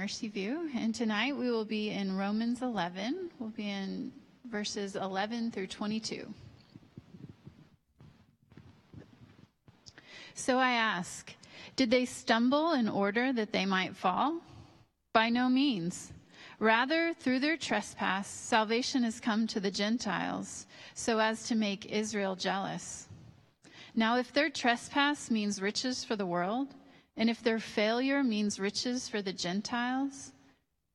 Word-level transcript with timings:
Mercy 0.00 0.28
View, 0.28 0.70
and 0.76 0.94
tonight 0.94 1.36
we 1.36 1.50
will 1.50 1.64
be 1.64 1.90
in 1.90 2.16
Romans 2.16 2.62
11. 2.62 3.30
We'll 3.40 3.50
be 3.50 3.68
in 3.68 4.12
verses 4.48 4.94
11 4.94 5.50
through 5.50 5.66
22. 5.66 6.32
So 10.34 10.56
I 10.56 10.70
ask, 10.70 11.34
did 11.74 11.90
they 11.90 12.04
stumble 12.04 12.74
in 12.74 12.88
order 12.88 13.32
that 13.32 13.50
they 13.50 13.66
might 13.66 13.96
fall? 13.96 14.36
By 15.12 15.30
no 15.30 15.48
means. 15.48 16.12
Rather, 16.60 17.12
through 17.12 17.40
their 17.40 17.56
trespass, 17.56 18.28
salvation 18.28 19.02
has 19.02 19.18
come 19.18 19.48
to 19.48 19.58
the 19.58 19.72
Gentiles, 19.72 20.68
so 20.94 21.18
as 21.18 21.48
to 21.48 21.56
make 21.56 21.86
Israel 21.86 22.36
jealous. 22.36 23.08
Now, 23.96 24.16
if 24.16 24.32
their 24.32 24.48
trespass 24.48 25.28
means 25.28 25.60
riches 25.60 26.04
for 26.04 26.14
the 26.14 26.24
world, 26.24 26.68
and 27.18 27.28
if 27.28 27.42
their 27.42 27.58
failure 27.58 28.22
means 28.22 28.60
riches 28.60 29.08
for 29.08 29.20
the 29.20 29.32
Gentiles, 29.32 30.32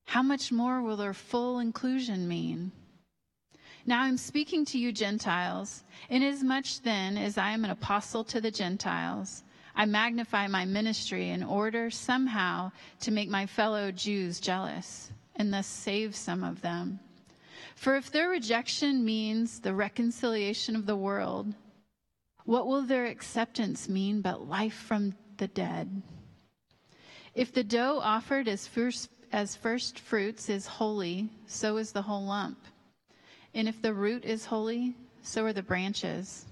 how 0.05 0.23
much 0.23 0.53
more 0.53 0.81
will 0.81 0.95
their 0.95 1.13
full 1.13 1.59
inclusion 1.59 2.27
mean? 2.29 2.71
Now 3.85 4.03
I'm 4.03 4.17
speaking 4.17 4.63
to 4.65 4.79
you 4.79 4.93
Gentiles, 4.93 5.83
inasmuch 6.09 6.81
then 6.83 7.17
as 7.17 7.37
I 7.37 7.51
am 7.51 7.65
an 7.65 7.71
apostle 7.71 8.23
to 8.25 8.39
the 8.39 8.51
Gentiles, 8.51 9.43
I 9.75 9.85
magnify 9.85 10.47
my 10.47 10.63
ministry 10.63 11.29
in 11.29 11.43
order 11.43 11.89
somehow 11.89 12.71
to 13.01 13.11
make 13.11 13.27
my 13.27 13.45
fellow 13.45 13.91
Jews 13.91 14.39
jealous 14.39 15.11
and 15.35 15.53
thus 15.53 15.67
save 15.67 16.15
some 16.15 16.43
of 16.43 16.61
them. 16.61 16.99
For 17.75 17.97
if 17.97 18.11
their 18.11 18.29
rejection 18.29 19.03
means 19.03 19.59
the 19.59 19.73
reconciliation 19.73 20.77
of 20.77 20.85
the 20.85 20.95
world, 20.95 21.53
what 22.45 22.67
will 22.67 22.83
their 22.83 23.07
acceptance 23.07 23.89
mean 23.89 24.21
but 24.21 24.47
life 24.47 24.73
from 24.73 25.15
the 25.37 25.47
dead? 25.47 26.01
If 27.35 27.53
the 27.53 27.63
dough 27.63 27.99
offered 28.01 28.47
as 28.47 28.67
first, 28.67 29.09
as 29.31 29.55
first 29.55 29.99
fruits 29.99 30.49
is 30.49 30.67
holy, 30.67 31.29
so 31.47 31.77
is 31.77 31.91
the 31.91 32.03
whole 32.03 32.23
lump. 32.23 32.59
And 33.53 33.67
if 33.67 33.81
the 33.81 33.93
root 33.93 34.25
is 34.25 34.45
holy, 34.45 34.95
so 35.21 35.45
are 35.45 35.53
the 35.53 35.63
branches. 35.63 36.45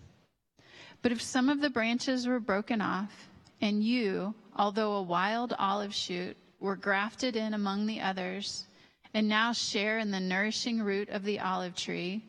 But 1.02 1.11
if 1.11 1.21
some 1.21 1.49
of 1.49 1.61
the 1.61 1.69
branches 1.69 2.27
were 2.27 2.39
broken 2.39 2.81
off, 2.81 3.29
and 3.59 3.83
you, 3.83 4.33
although 4.55 4.93
a 4.93 5.02
wild 5.02 5.53
olive 5.57 5.93
shoot, 5.93 6.37
were 6.59 6.75
grafted 6.75 7.35
in 7.35 7.53
among 7.53 7.85
the 7.85 8.02
others, 8.02 8.65
and 9.13 9.27
now 9.27 9.52
share 9.52 9.99
in 9.99 10.11
the 10.11 10.19
nourishing 10.19 10.81
root 10.81 11.09
of 11.09 11.23
the 11.23 11.39
olive 11.39 11.75
tree, 11.75 12.23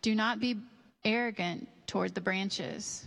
do 0.00 0.14
not 0.14 0.40
be 0.40 0.56
arrogant 1.04 1.68
toward 1.86 2.14
the 2.14 2.20
branches. 2.20 3.06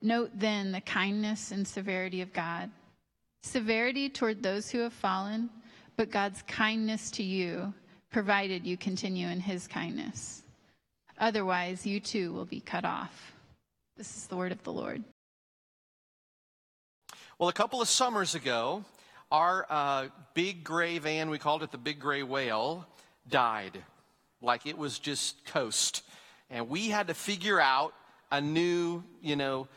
Note 0.00 0.30
then 0.34 0.72
the 0.72 0.80
kindness 0.80 1.50
and 1.50 1.66
severity 1.66 2.20
of 2.20 2.32
God. 2.32 2.70
Severity 3.42 4.08
toward 4.08 4.42
those 4.42 4.70
who 4.70 4.78
have 4.78 4.92
fallen, 4.92 5.50
but 5.96 6.10
God's 6.10 6.42
kindness 6.42 7.10
to 7.12 7.22
you, 7.22 7.72
provided 8.10 8.66
you 8.66 8.76
continue 8.76 9.28
in 9.28 9.40
his 9.40 9.66
kindness. 9.66 10.42
Otherwise, 11.18 11.84
you 11.84 12.00
too 12.00 12.32
will 12.32 12.44
be 12.44 12.60
cut 12.60 12.84
off. 12.84 13.34
This 13.96 14.16
is 14.16 14.26
the 14.28 14.36
word 14.36 14.52
of 14.52 14.62
the 14.62 14.72
Lord. 14.72 15.02
Well, 17.38 17.48
a 17.48 17.52
couple 17.52 17.82
of 17.82 17.88
summers 17.88 18.34
ago, 18.34 18.84
our 19.30 19.66
uh, 19.68 20.08
big 20.34 20.64
gray 20.64 20.98
van, 20.98 21.30
we 21.30 21.38
called 21.38 21.62
it 21.62 21.70
the 21.70 21.78
Big 21.78 21.98
Gray 21.98 22.22
Whale, 22.22 22.86
died. 23.28 23.82
Like 24.40 24.66
it 24.66 24.78
was 24.78 24.98
just 24.98 25.44
coast. 25.44 26.02
And 26.50 26.68
we 26.68 26.88
had 26.88 27.08
to 27.08 27.14
figure 27.14 27.60
out 27.60 27.94
a 28.30 28.40
new, 28.40 29.02
you 29.20 29.36
know, 29.36 29.68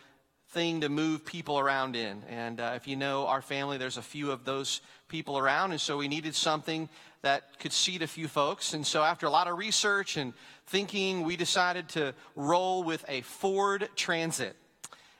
thing 0.52 0.82
to 0.82 0.90
move 0.90 1.26
people 1.26 1.60
around 1.60 1.96
in. 1.96 2.24
And 2.30 2.60
uh, 2.60 2.74
if 2.76 2.88
you 2.88 2.98
know 2.98 3.26
our 3.28 3.42
family, 3.42 3.78
there's 3.78 3.98
a 3.98 4.02
few 4.02 4.32
of 4.32 4.44
those 4.44 4.82
people 5.08 5.38
around. 5.38 5.72
And 5.72 5.80
so 5.80 5.98
we 5.98 6.10
needed 6.10 6.36
something 6.36 6.90
that 7.22 7.60
could 7.60 7.72
seat 7.72 8.02
a 8.02 8.08
few 8.08 8.28
folks. 8.28 8.74
And 8.74 8.86
so 8.86 9.02
after 9.02 9.26
a 9.26 9.30
lot 9.30 9.48
of 9.48 9.58
research 9.58 10.18
and 10.18 10.34
thinking, 10.68 11.24
we 11.24 11.38
decided 11.38 11.88
to 11.90 12.14
roll 12.36 12.84
with 12.84 13.06
a 13.08 13.22
Ford 13.22 13.88
Transit. 13.96 14.56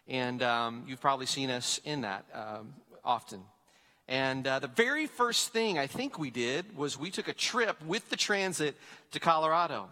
And 0.08 0.44
um, 0.44 0.84
you've 0.86 1.02
probably 1.02 1.28
seen 1.28 1.50
us 1.50 1.80
in 1.86 2.02
that 2.02 2.26
um, 2.34 2.74
often. 3.04 3.42
And 4.10 4.46
uh, 4.46 4.60
the 4.60 4.68
very 4.68 5.08
first 5.08 5.54
thing 5.54 5.80
I 5.80 5.88
think 5.88 6.20
we 6.20 6.30
did 6.30 6.76
was 6.76 7.00
we 7.00 7.10
took 7.10 7.30
a 7.30 7.34
trip 7.34 7.82
with 7.86 8.10
the 8.10 8.18
transit 8.18 8.76
to 9.12 9.20
Colorado. 9.22 9.88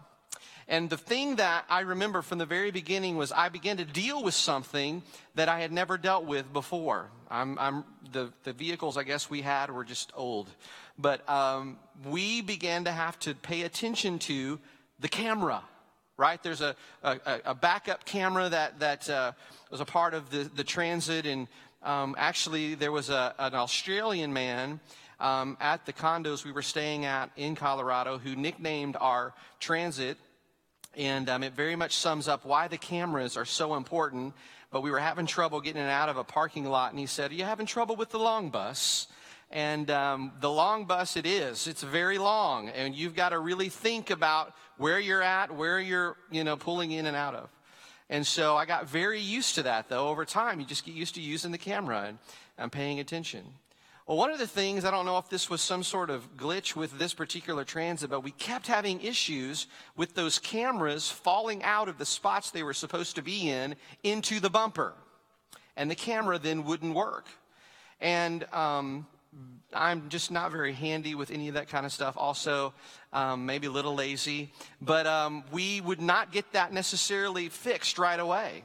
And 0.70 0.88
the 0.88 0.96
thing 0.96 1.36
that 1.36 1.64
I 1.68 1.80
remember 1.80 2.22
from 2.22 2.38
the 2.38 2.46
very 2.46 2.70
beginning 2.70 3.16
was 3.16 3.32
I 3.32 3.48
began 3.48 3.76
to 3.78 3.84
deal 3.84 4.22
with 4.22 4.34
something 4.34 5.02
that 5.34 5.48
I 5.48 5.58
had 5.58 5.72
never 5.72 5.98
dealt 5.98 6.26
with 6.26 6.50
before. 6.52 7.10
I'm, 7.28 7.58
I'm 7.58 7.84
the, 8.12 8.32
the 8.44 8.52
vehicles 8.52 8.96
I 8.96 9.02
guess 9.02 9.28
we 9.28 9.42
had 9.42 9.72
were 9.72 9.84
just 9.84 10.12
old. 10.14 10.48
But 10.96 11.28
um, 11.28 11.76
we 12.06 12.40
began 12.40 12.84
to 12.84 12.92
have 12.92 13.18
to 13.20 13.34
pay 13.34 13.62
attention 13.62 14.20
to 14.20 14.60
the 15.00 15.08
camera 15.08 15.62
right? 16.16 16.42
There's 16.42 16.60
a, 16.60 16.76
a, 17.02 17.40
a 17.46 17.54
backup 17.54 18.04
camera 18.04 18.50
that, 18.50 18.78
that 18.80 19.08
uh, 19.08 19.32
was 19.70 19.80
a 19.80 19.86
part 19.86 20.12
of 20.12 20.28
the, 20.28 20.50
the 20.54 20.62
transit. 20.62 21.24
And 21.24 21.48
um, 21.82 22.14
actually, 22.18 22.74
there 22.74 22.92
was 22.92 23.08
a, 23.08 23.34
an 23.38 23.54
Australian 23.54 24.30
man 24.34 24.80
um, 25.18 25.56
at 25.62 25.86
the 25.86 25.94
condos 25.94 26.44
we 26.44 26.52
were 26.52 26.60
staying 26.60 27.06
at 27.06 27.30
in 27.36 27.54
Colorado 27.54 28.18
who 28.18 28.36
nicknamed 28.36 28.98
our 29.00 29.32
transit. 29.60 30.18
And 30.96 31.28
um, 31.28 31.42
it 31.42 31.52
very 31.52 31.76
much 31.76 31.96
sums 31.96 32.28
up 32.28 32.44
why 32.44 32.68
the 32.68 32.78
cameras 32.78 33.36
are 33.36 33.44
so 33.44 33.76
important. 33.76 34.34
But 34.70 34.82
we 34.82 34.90
were 34.90 34.98
having 34.98 35.26
trouble 35.26 35.60
getting 35.60 35.82
it 35.82 35.88
out 35.88 36.08
of 36.08 36.16
a 36.16 36.24
parking 36.24 36.64
lot. 36.64 36.90
And 36.90 36.98
he 36.98 37.06
said, 37.06 37.30
Are 37.30 37.34
you 37.34 37.44
having 37.44 37.66
trouble 37.66 37.96
with 37.96 38.10
the 38.10 38.18
long 38.18 38.50
bus? 38.50 39.08
And 39.50 39.90
um, 39.90 40.32
the 40.40 40.50
long 40.50 40.84
bus 40.84 41.16
it 41.16 41.26
is. 41.26 41.66
It's 41.66 41.82
very 41.82 42.18
long, 42.18 42.68
and 42.68 42.94
you've 42.94 43.16
got 43.16 43.30
to 43.30 43.38
really 43.40 43.68
think 43.68 44.10
about 44.10 44.54
where 44.76 45.00
you're 45.00 45.22
at, 45.22 45.50
where 45.50 45.80
you're, 45.80 46.16
you 46.30 46.44
know, 46.44 46.56
pulling 46.56 46.92
in 46.92 47.06
and 47.06 47.16
out 47.16 47.34
of. 47.34 47.50
And 48.08 48.24
so 48.24 48.56
I 48.56 48.64
got 48.64 48.88
very 48.88 49.20
used 49.20 49.56
to 49.56 49.64
that, 49.64 49.88
though. 49.88 50.08
Over 50.08 50.24
time, 50.24 50.60
you 50.60 50.66
just 50.66 50.84
get 50.84 50.94
used 50.94 51.16
to 51.16 51.20
using 51.20 51.50
the 51.50 51.58
camera 51.58 52.04
and, 52.08 52.18
and 52.58 52.70
paying 52.70 53.00
attention. 53.00 53.44
Well, 54.10 54.18
one 54.18 54.32
of 54.32 54.40
the 54.40 54.46
things, 54.48 54.84
I 54.84 54.90
don't 54.90 55.06
know 55.06 55.18
if 55.18 55.28
this 55.28 55.48
was 55.48 55.60
some 55.60 55.84
sort 55.84 56.10
of 56.10 56.36
glitch 56.36 56.74
with 56.74 56.98
this 56.98 57.14
particular 57.14 57.62
transit, 57.62 58.10
but 58.10 58.24
we 58.24 58.32
kept 58.32 58.66
having 58.66 59.00
issues 59.02 59.68
with 59.96 60.16
those 60.16 60.40
cameras 60.40 61.08
falling 61.08 61.62
out 61.62 61.88
of 61.88 61.96
the 61.96 62.04
spots 62.04 62.50
they 62.50 62.64
were 62.64 62.74
supposed 62.74 63.14
to 63.14 63.22
be 63.22 63.48
in 63.48 63.76
into 64.02 64.40
the 64.40 64.50
bumper. 64.50 64.94
And 65.76 65.88
the 65.88 65.94
camera 65.94 66.40
then 66.40 66.64
wouldn't 66.64 66.92
work. 66.92 67.28
And 68.00 68.52
um, 68.52 69.06
I'm 69.72 70.08
just 70.08 70.32
not 70.32 70.50
very 70.50 70.72
handy 70.72 71.14
with 71.14 71.30
any 71.30 71.46
of 71.46 71.54
that 71.54 71.68
kind 71.68 71.86
of 71.86 71.92
stuff. 71.92 72.16
Also, 72.16 72.74
um, 73.12 73.46
maybe 73.46 73.68
a 73.68 73.70
little 73.70 73.94
lazy. 73.94 74.50
But 74.82 75.06
um, 75.06 75.44
we 75.52 75.80
would 75.82 76.00
not 76.00 76.32
get 76.32 76.50
that 76.54 76.72
necessarily 76.72 77.48
fixed 77.48 77.96
right 77.96 78.18
away. 78.18 78.64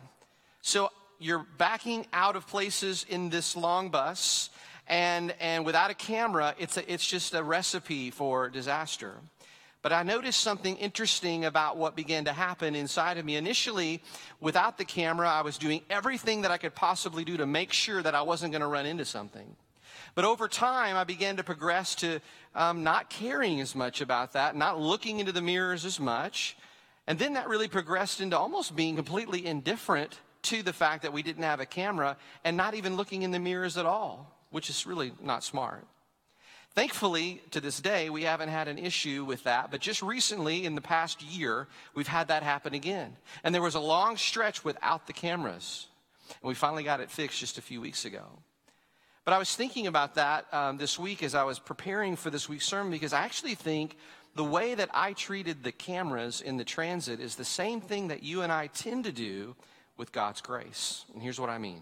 So 0.64 0.90
you're 1.20 1.46
backing 1.60 2.08
out 2.14 2.36
of 2.36 2.48
places 2.48 3.06
in 3.08 3.30
this 3.30 3.56
long 3.56 3.90
bus, 3.90 4.50
and, 4.88 5.34
and 5.40 5.66
without 5.66 5.92
a 5.92 5.96
camera, 5.96 6.56
it's, 6.60 6.78
a, 6.78 6.92
it's 6.92 7.06
just 7.06 7.34
a 7.34 7.44
recipe 7.44 8.12
for 8.12 8.50
disaster. 8.50 9.16
But 9.82 9.94
I 9.94 10.02
noticed 10.02 10.40
something 10.40 10.78
interesting 10.78 11.46
about 11.46 11.78
what 11.78 11.96
began 11.96 12.26
to 12.26 12.34
happen 12.34 12.76
inside 12.76 13.20
of 13.20 13.26
me. 13.26 13.36
Initially, 13.36 14.02
without 14.40 14.80
the 14.80 14.86
camera, 14.86 15.30
I 15.30 15.42
was 15.42 15.60
doing 15.60 15.82
everything 15.92 16.42
that 16.42 16.50
I 16.50 16.58
could 16.58 16.74
possibly 16.74 17.24
do 17.24 17.38
to 17.38 17.46
make 17.46 17.72
sure 17.72 18.02
that 18.02 18.16
I 18.16 18.24
wasn't 18.24 18.52
going 18.52 18.62
to 18.64 18.68
run 18.68 18.88
into 18.88 19.06
something. 19.06 19.56
But 20.16 20.26
over 20.26 20.48
time, 20.48 20.96
I 20.96 21.04
began 21.04 21.38
to 21.38 21.44
progress 21.44 21.94
to 21.96 22.20
um, 22.56 22.84
not 22.84 23.10
caring 23.10 23.62
as 23.62 23.76
much 23.76 24.02
about 24.02 24.34
that, 24.34 24.56
not 24.56 24.80
looking 24.80 25.20
into 25.20 25.32
the 25.32 25.42
mirrors 25.42 25.86
as 25.86 26.00
much. 26.00 26.58
And 27.06 27.20
then 27.20 27.34
that 27.34 27.48
really 27.48 27.68
progressed 27.68 28.22
into 28.22 28.38
almost 28.38 28.76
being 28.76 28.96
completely 28.96 29.46
indifferent 29.46 30.20
to 30.44 30.64
the 30.64 30.74
fact 30.74 31.04
that 31.04 31.14
we 31.14 31.22
didn't 31.22 31.44
have 31.44 31.60
a 31.60 31.66
camera 31.66 32.18
and 32.44 32.56
not 32.56 32.76
even 32.76 32.96
looking 32.96 33.24
in 33.24 33.32
the 33.32 33.40
mirrors 33.40 33.78
at 33.78 33.86
all, 33.86 34.35
which 34.56 34.70
is 34.70 34.88
really 34.88 35.12
not 35.22 35.44
smart. 35.44 35.86
Thankfully, 36.76 37.42
to 37.52 37.60
this 37.60 37.82
day, 37.82 38.10
we 38.10 38.24
haven't 38.24 38.48
had 38.48 38.70
an 38.70 38.78
issue 38.78 39.26
with 39.26 39.44
that, 39.44 39.70
but 39.70 39.82
just 39.82 40.02
recently, 40.02 40.64
in 40.64 40.76
the 40.76 40.82
past 40.82 41.22
year, 41.22 41.68
we've 41.94 42.08
had 42.08 42.30
that 42.30 42.42
happen 42.42 42.74
again. 42.74 43.18
And 43.44 43.54
there 43.54 43.62
was 43.62 43.76
a 43.76 43.82
long 43.82 44.16
stretch 44.16 44.64
without 44.64 45.08
the 45.08 45.12
cameras. 45.12 45.88
And 46.42 46.48
we 46.48 46.54
finally 46.54 46.84
got 46.84 47.02
it 47.02 47.12
fixed 47.12 47.42
just 47.42 47.58
a 47.58 47.62
few 47.62 47.82
weeks 47.82 48.06
ago. 48.06 48.24
But 49.26 49.34
I 49.34 49.40
was 49.40 49.54
thinking 49.54 49.88
about 49.88 50.16
that 50.16 50.46
um, 50.54 50.78
this 50.78 50.98
week 50.98 51.22
as 51.22 51.36
I 51.36 51.44
was 51.44 51.60
preparing 51.60 52.16
for 52.16 52.30
this 52.30 52.48
week's 52.48 52.66
sermon 52.66 52.94
because 52.94 53.12
I 53.12 53.26
actually 53.26 53.56
think 53.56 53.98
the 54.36 54.46
way 54.46 54.74
that 54.74 54.90
I 54.94 55.12
treated 55.12 55.66
the 55.66 55.74
cameras 55.74 56.40
in 56.40 56.56
the 56.56 56.64
transit 56.64 57.20
is 57.20 57.36
the 57.36 57.44
same 57.44 57.82
thing 57.82 58.08
that 58.08 58.24
you 58.24 58.42
and 58.42 58.54
I 58.54 58.68
tend 58.68 59.04
to 59.04 59.12
do 59.12 59.58
with 59.98 60.14
God's 60.14 60.40
grace. 60.40 61.04
And 61.14 61.22
here's 61.22 61.42
what 61.42 61.50
I 61.50 61.58
mean. 61.58 61.82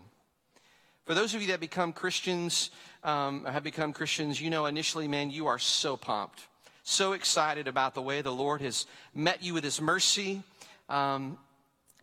For 1.06 1.14
those 1.14 1.36
of 1.36 1.42
you 1.42 1.50
that 1.50 1.60
become 1.60 1.92
Christians, 1.92 2.72
um, 3.04 3.44
have 3.46 3.64
become 3.64 3.92
Christians, 3.92 4.40
you 4.40 4.50
know 4.50 4.66
initially, 4.66 5.08
man, 5.08 5.32
you 5.32 5.48
are 5.48 5.60
so 5.60 5.98
pumped, 5.98 6.48
so 6.84 7.12
excited 7.12 7.68
about 7.68 7.94
the 7.94 8.02
way 8.02 8.22
the 8.22 8.32
Lord 8.32 8.62
has 8.62 8.86
met 9.14 9.44
you 9.44 9.54
with 9.54 9.66
His 9.66 9.82
mercy, 9.82 10.44
um, 10.88 11.38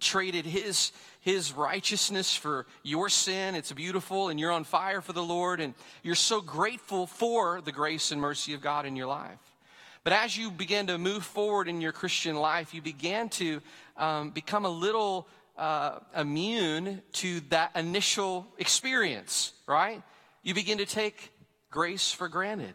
traded 0.00 0.44
His 0.44 0.93
his 1.20 1.52
righteousness 1.52 2.35
for 2.35 2.67
your 2.82 3.08
sin. 3.08 3.55
It's 3.55 3.73
beautiful, 3.73 4.29
and 4.29 4.41
you're 4.41 4.50
on 4.50 4.64
fire 4.64 5.02
for 5.02 5.12
the 5.12 5.23
Lord, 5.23 5.61
and 5.61 5.75
you're 6.02 6.14
so 6.14 6.41
grateful 6.41 7.06
for 7.06 7.61
the 7.61 7.73
grace 7.73 8.11
and 8.11 8.20
mercy 8.20 8.55
of 8.55 8.62
God 8.62 8.87
in 8.87 8.97
your 8.97 9.06
life. 9.06 9.38
But 10.02 10.14
as 10.14 10.37
you 10.37 10.50
begin 10.50 10.87
to 10.87 10.97
move 10.97 11.25
forward 11.25 11.69
in 11.69 11.82
your 11.82 11.93
Christian 11.93 12.37
life, 12.37 12.73
you 12.73 12.81
began 12.81 13.29
to 13.31 13.61
um, 13.99 14.31
become 14.31 14.64
a 14.64 14.70
little 14.70 15.29
uh, 15.61 15.99
immune 16.17 17.03
to 17.12 17.41
that 17.51 17.77
initial 17.77 18.47
experience, 18.57 19.53
right? 19.67 20.03
You 20.43 20.55
begin 20.55 20.79
to 20.79 20.87
take 20.87 21.33
grace 21.71 22.11
for 22.11 22.29
granted. 22.29 22.75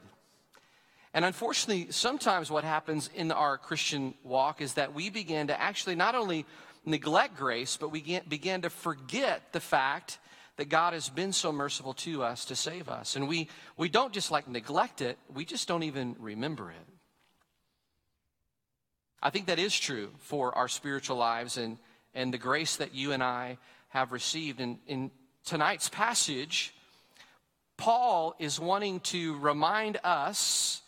And 1.12 1.26
unfortunately, 1.26 1.92
sometimes 1.92 2.52
what 2.52 2.64
happens 2.64 3.10
in 3.16 3.32
our 3.32 3.58
Christian 3.58 4.14
walk 4.24 4.62
is 4.62 4.76
that 4.76 4.94
we 4.94 5.10
begin 5.10 5.48
to 5.48 5.60
actually 5.60 5.96
not 5.96 6.14
only 6.14 6.46
neglect 6.86 7.36
grace, 7.38 7.76
but 7.76 7.90
we 7.90 8.22
begin 8.28 8.62
to 8.62 8.70
forget 8.70 9.52
the 9.52 9.60
fact 9.60 10.20
that 10.58 10.70
God 10.70 10.94
has 10.94 11.10
been 11.10 11.34
so 11.34 11.52
merciful 11.52 11.96
to 11.96 12.22
us 12.22 12.46
to 12.46 12.56
save 12.56 12.88
us. 12.88 13.16
And 13.16 13.28
we, 13.28 13.50
we 13.78 13.90
don't 13.90 14.14
just 14.14 14.30
like 14.30 14.48
neglect 14.48 15.02
it, 15.02 15.18
we 15.34 15.44
just 15.44 15.68
don't 15.68 15.84
even 15.84 16.16
remember 16.20 16.70
it. 16.70 16.88
I 19.24 19.32
think 19.32 19.48
that 19.48 19.58
is 19.58 19.78
true 19.78 20.12
for 20.20 20.56
our 20.56 20.68
spiritual 20.68 21.18
lives 21.18 21.58
and, 21.58 21.80
and 22.16 22.34
the 22.34 22.40
grace 22.40 22.78
that 22.78 22.96
you 22.96 23.12
and 23.12 23.22
I 23.22 23.58
have 23.90 24.12
received. 24.12 24.60
And 24.60 24.80
in 24.88 25.12
tonight's 25.46 25.90
passage, 25.90 26.74
Paul 27.78 28.36
is 28.40 28.60
wanting 28.60 29.02
to 29.02 29.38
remind 29.38 30.00
us 30.04 30.82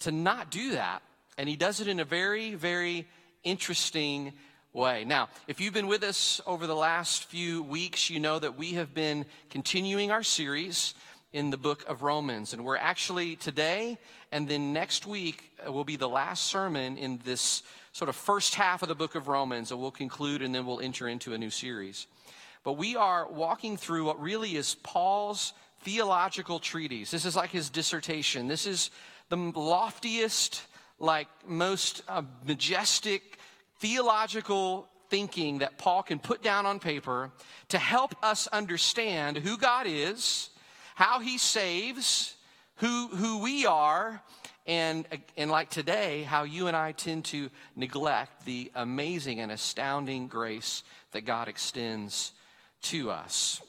to 0.00 0.12
not 0.12 0.50
do 0.50 0.72
that. 0.72 1.00
And 1.38 1.48
he 1.48 1.56
does 1.56 1.80
it 1.80 1.88
in 1.88 2.00
a 2.00 2.04
very, 2.04 2.54
very 2.54 3.06
interesting 3.44 4.32
way. 4.72 5.04
Now, 5.04 5.28
if 5.46 5.60
you've 5.60 5.74
been 5.74 5.86
with 5.86 6.02
us 6.02 6.40
over 6.46 6.66
the 6.66 6.76
last 6.76 7.24
few 7.24 7.62
weeks, 7.62 8.10
you 8.10 8.20
know 8.20 8.38
that 8.38 8.58
we 8.58 8.72
have 8.72 8.92
been 8.92 9.24
continuing 9.50 10.10
our 10.10 10.22
series 10.22 10.94
in 11.34 11.50
the 11.50 11.58
book 11.58 11.84
of 11.88 12.02
Romans. 12.02 12.52
And 12.52 12.64
we're 12.64 12.76
actually 12.76 13.34
today 13.34 13.98
and 14.30 14.46
then 14.46 14.72
next 14.72 15.04
week 15.04 15.50
uh, 15.66 15.72
will 15.72 15.84
be 15.84 15.96
the 15.96 16.08
last 16.08 16.46
sermon 16.46 16.96
in 16.96 17.20
this 17.24 17.64
sort 17.92 18.08
of 18.08 18.14
first 18.14 18.54
half 18.54 18.82
of 18.82 18.88
the 18.88 18.94
book 18.94 19.16
of 19.16 19.26
Romans. 19.26 19.72
And 19.72 19.80
we'll 19.80 19.90
conclude 19.90 20.42
and 20.42 20.54
then 20.54 20.64
we'll 20.64 20.80
enter 20.80 21.08
into 21.08 21.34
a 21.34 21.38
new 21.38 21.50
series. 21.50 22.06
But 22.62 22.74
we 22.74 22.94
are 22.94 23.28
walking 23.28 23.76
through 23.76 24.04
what 24.04 24.22
really 24.22 24.54
is 24.54 24.76
Paul's 24.76 25.52
theological 25.82 26.60
treatise. 26.60 27.10
This 27.10 27.24
is 27.24 27.34
like 27.34 27.50
his 27.50 27.68
dissertation. 27.68 28.46
This 28.46 28.64
is 28.64 28.90
the 29.28 29.36
loftiest, 29.36 30.62
like 31.00 31.26
most 31.46 32.02
uh, 32.08 32.22
majestic 32.46 33.38
theological 33.80 34.88
thinking 35.10 35.58
that 35.58 35.78
Paul 35.78 36.04
can 36.04 36.20
put 36.20 36.42
down 36.42 36.64
on 36.64 36.78
paper 36.78 37.32
to 37.68 37.78
help 37.78 38.14
us 38.22 38.46
understand 38.46 39.36
who 39.36 39.58
God 39.58 39.86
is, 39.88 40.50
how 40.94 41.20
he 41.20 41.38
saves, 41.38 42.34
who, 42.76 43.08
who 43.08 43.38
we 43.42 43.66
are, 43.66 44.22
and, 44.66 45.06
and 45.36 45.50
like 45.50 45.68
today, 45.68 46.22
how 46.22 46.44
you 46.44 46.68
and 46.68 46.76
I 46.76 46.92
tend 46.92 47.26
to 47.26 47.50
neglect 47.76 48.46
the 48.46 48.72
amazing 48.74 49.40
and 49.40 49.52
astounding 49.52 50.26
grace 50.26 50.82
that 51.12 51.22
God 51.22 51.48
extends 51.48 52.32
to 52.82 53.10
us. 53.10 53.60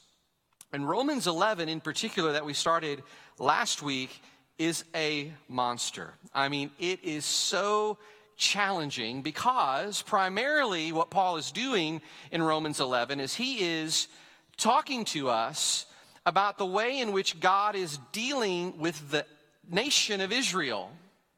And 0.72 0.88
Romans 0.88 1.26
11, 1.26 1.68
in 1.68 1.80
particular, 1.80 2.32
that 2.32 2.44
we 2.44 2.54
started 2.54 3.02
last 3.38 3.82
week, 3.82 4.22
is 4.58 4.84
a 4.94 5.32
monster. 5.48 6.14
I 6.34 6.48
mean, 6.48 6.70
it 6.78 7.04
is 7.04 7.24
so 7.24 7.98
challenging 8.36 9.22
because 9.22 10.02
primarily 10.02 10.92
what 10.92 11.10
Paul 11.10 11.36
is 11.36 11.52
doing 11.52 12.00
in 12.30 12.42
Romans 12.42 12.80
11 12.80 13.20
is 13.20 13.34
he 13.34 13.60
is 13.60 14.08
talking 14.56 15.04
to 15.06 15.28
us 15.28 15.86
about 16.26 16.58
the 16.58 16.66
way 16.66 16.98
in 16.98 17.12
which 17.12 17.40
God 17.40 17.76
is 17.76 17.98
dealing 18.10 18.78
with 18.78 19.10
the 19.10 19.24
nation 19.70 20.20
of 20.20 20.32
Israel, 20.32 20.90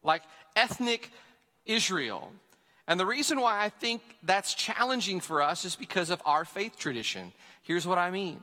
like 0.02 0.22
ethnic 0.56 1.10
Israel. 1.66 2.32
And 2.88 2.98
the 2.98 3.06
reason 3.06 3.38
why 3.38 3.62
I 3.62 3.68
think 3.68 4.00
that's 4.22 4.54
challenging 4.54 5.20
for 5.20 5.42
us 5.42 5.66
is 5.66 5.76
because 5.76 6.08
of 6.08 6.22
our 6.24 6.46
faith 6.46 6.78
tradition. 6.78 7.32
Here's 7.62 7.86
what 7.86 7.98
I 7.98 8.10
mean. 8.10 8.42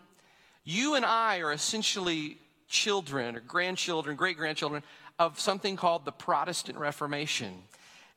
You 0.63 0.93
and 0.93 1.03
I 1.03 1.39
are 1.39 1.51
essentially 1.51 2.37
children 2.67 3.35
or 3.35 3.39
grandchildren, 3.39 4.15
great 4.15 4.37
grandchildren 4.37 4.83
of 5.17 5.39
something 5.39 5.75
called 5.75 6.05
the 6.05 6.11
Protestant 6.11 6.77
Reformation. 6.77 7.53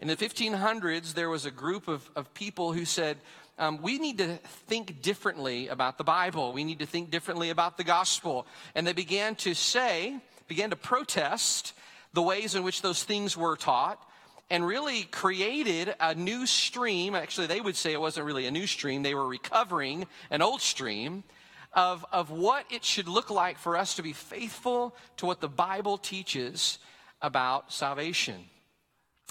In 0.00 0.08
the 0.08 0.16
1500s, 0.16 1.14
there 1.14 1.30
was 1.30 1.46
a 1.46 1.50
group 1.50 1.88
of, 1.88 2.08
of 2.14 2.32
people 2.34 2.72
who 2.72 2.84
said, 2.84 3.16
um, 3.58 3.82
we 3.82 3.98
need 3.98 4.18
to 4.18 4.36
think 4.66 5.02
differently 5.02 5.68
about 5.68 5.98
the 5.98 6.04
Bible. 6.04 6.52
We 6.52 6.64
need 6.64 6.78
to 6.78 6.86
think 6.86 7.10
differently 7.10 7.50
about 7.50 7.76
the 7.76 7.84
gospel. 7.84 8.46
And 8.74 8.86
they 8.86 8.92
began 8.92 9.34
to 9.36 9.54
say, 9.54 10.16
began 10.46 10.70
to 10.70 10.76
protest 10.76 11.72
the 12.12 12.22
ways 12.22 12.54
in 12.54 12.62
which 12.62 12.82
those 12.82 13.02
things 13.02 13.36
were 13.36 13.56
taught 13.56 14.02
and 14.50 14.66
really 14.66 15.02
created 15.02 15.94
a 16.00 16.14
new 16.14 16.46
stream. 16.46 17.14
Actually, 17.14 17.48
they 17.48 17.60
would 17.60 17.76
say 17.76 17.92
it 17.92 18.00
wasn't 18.00 18.26
really 18.26 18.46
a 18.46 18.50
new 18.50 18.66
stream, 18.66 19.02
they 19.02 19.14
were 19.14 19.28
recovering 19.28 20.06
an 20.30 20.40
old 20.40 20.62
stream 20.62 21.24
of, 21.74 22.04
of 22.12 22.30
what 22.30 22.64
it 22.70 22.84
should 22.84 23.08
look 23.08 23.30
like 23.30 23.58
for 23.58 23.76
us 23.76 23.94
to 23.96 24.02
be 24.02 24.12
faithful 24.12 24.96
to 25.18 25.26
what 25.26 25.40
the 25.40 25.48
Bible 25.48 25.98
teaches 25.98 26.78
about 27.20 27.72
salvation. 27.72 28.36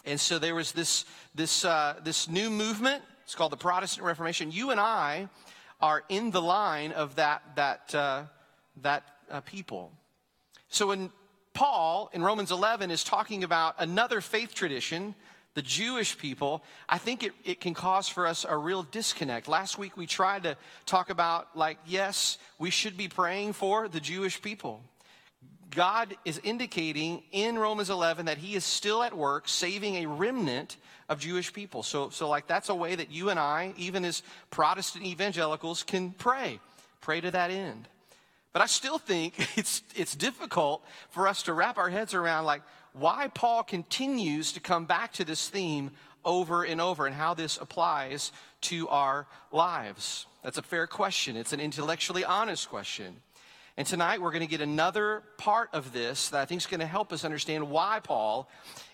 And 0.06 0.19
so 0.19 0.39
there 0.39 0.56
was 0.56 0.71
this, 0.71 1.06
this, 1.33 1.65
uh, 1.65 1.95
this 2.03 2.30
new 2.30 2.50
movement. 2.50 3.03
It's 3.27 3.35
called 3.35 3.51
the 3.51 3.57
Protestant 3.57 4.06
Reformation. 4.06 4.53
You 4.53 4.71
and 4.71 4.79
I 4.79 5.27
are 5.81 6.06
in 6.07 6.31
the 6.31 6.41
line 6.41 6.94
of 6.94 7.15
that, 7.15 7.41
that, 7.57 7.94
uh, 7.94 8.24
that 8.81 9.04
uh, 9.30 9.42
people. 9.42 9.92
So 10.69 10.87
when 10.87 11.11
Paul 11.54 12.09
in 12.13 12.23
Romans 12.23 12.51
11 12.51 12.90
is 12.90 13.04
talking 13.04 13.44
about 13.44 13.75
another 13.80 14.21
faith 14.21 14.54
tradition, 14.54 15.13
the 15.56 15.61
Jewish 15.61 16.18
people, 16.18 16.63
I 16.87 16.99
think 16.99 17.21
it, 17.21 17.33
it 17.44 17.59
can 17.59 17.73
cause 17.73 18.07
for 18.07 18.28
us 18.28 18.45
a 18.47 18.56
real 18.56 18.83
disconnect. 18.83 19.49
Last 19.49 19.78
week 19.78 19.97
we 19.97 20.07
tried 20.07 20.44
to 20.44 20.56
talk 20.85 21.09
about, 21.09 21.49
like, 21.54 21.80
yes, 21.85 22.37
we 22.57 22.69
should 22.69 22.95
be 22.95 23.09
praying 23.09 23.51
for 23.51 23.90
the 23.90 23.99
Jewish 23.99 24.42
people. 24.42 24.81
God 25.71 26.16
is 26.24 26.40
indicating 26.44 27.24
in 27.31 27.57
Romans 27.59 27.90
11 27.90 28.28
that 28.28 28.38
he 28.38 28.56
is 28.56 28.64
still 28.64 29.04
at 29.04 29.16
work 29.16 29.47
saving 29.47 29.95
a 29.95 30.06
remnant 30.06 30.78
of 31.09 31.19
Jewish 31.19 31.52
people. 31.54 31.83
So, 31.83 32.09
so 32.09 32.30
like 32.30 32.47
that's 32.47 32.69
a 32.69 32.76
way 32.76 32.95
that 32.95 33.12
you 33.12 33.30
and 33.30 33.40
I, 33.40 33.74
even 33.78 34.06
as 34.06 34.24
Protestant 34.50 35.06
evangelicals, 35.06 35.83
can 35.83 36.12
pray. 36.12 36.59
Pray 37.02 37.21
to 37.21 37.31
that 37.31 37.52
end. 37.52 37.88
But 38.54 38.62
I 38.62 38.66
still 38.66 38.97
think 38.97 39.36
it's, 39.57 39.83
it's 39.95 40.16
difficult 40.16 40.83
for 41.09 41.28
us 41.28 41.44
to 41.44 41.54
wrap 41.54 41.78
our 41.78 41.90
heads 41.90 42.14
around 42.14 42.45
like 42.45 42.62
why 42.94 43.28
Paul 43.33 43.64
continues 43.64 44.54
to 44.54 44.59
come 44.59 44.86
back 44.86 45.14
to 45.14 45.26
this 45.26 45.50
theme 45.50 45.92
over 46.26 46.64
and 46.64 46.81
over 46.81 47.06
and 47.06 47.16
how 47.16 47.33
this 47.33 47.57
applies 47.57 48.31
to 48.62 48.88
our 48.90 49.28
lives. 49.52 50.26
That's 50.44 50.57
a 50.57 50.64
fair 50.64 50.88
question. 50.88 51.38
It's 51.38 51.54
an 51.54 51.59
intellectually 51.59 52.26
honest 52.26 52.69
question. 52.69 53.18
And 53.77 53.85
tonight 53.85 54.21
we're 54.21 54.31
going 54.31 54.41
to 54.41 54.49
get 54.49 54.61
another 54.61 55.21
part 55.37 55.69
of 55.71 55.93
this 55.93 56.29
that 56.29 56.41
I 56.41 56.45
think 56.45 56.61
is 56.61 56.65
going 56.65 56.79
to 56.79 56.87
help 56.87 57.13
us 57.13 57.23
understand 57.23 57.69
why 57.69 57.99
Paul 58.03 58.49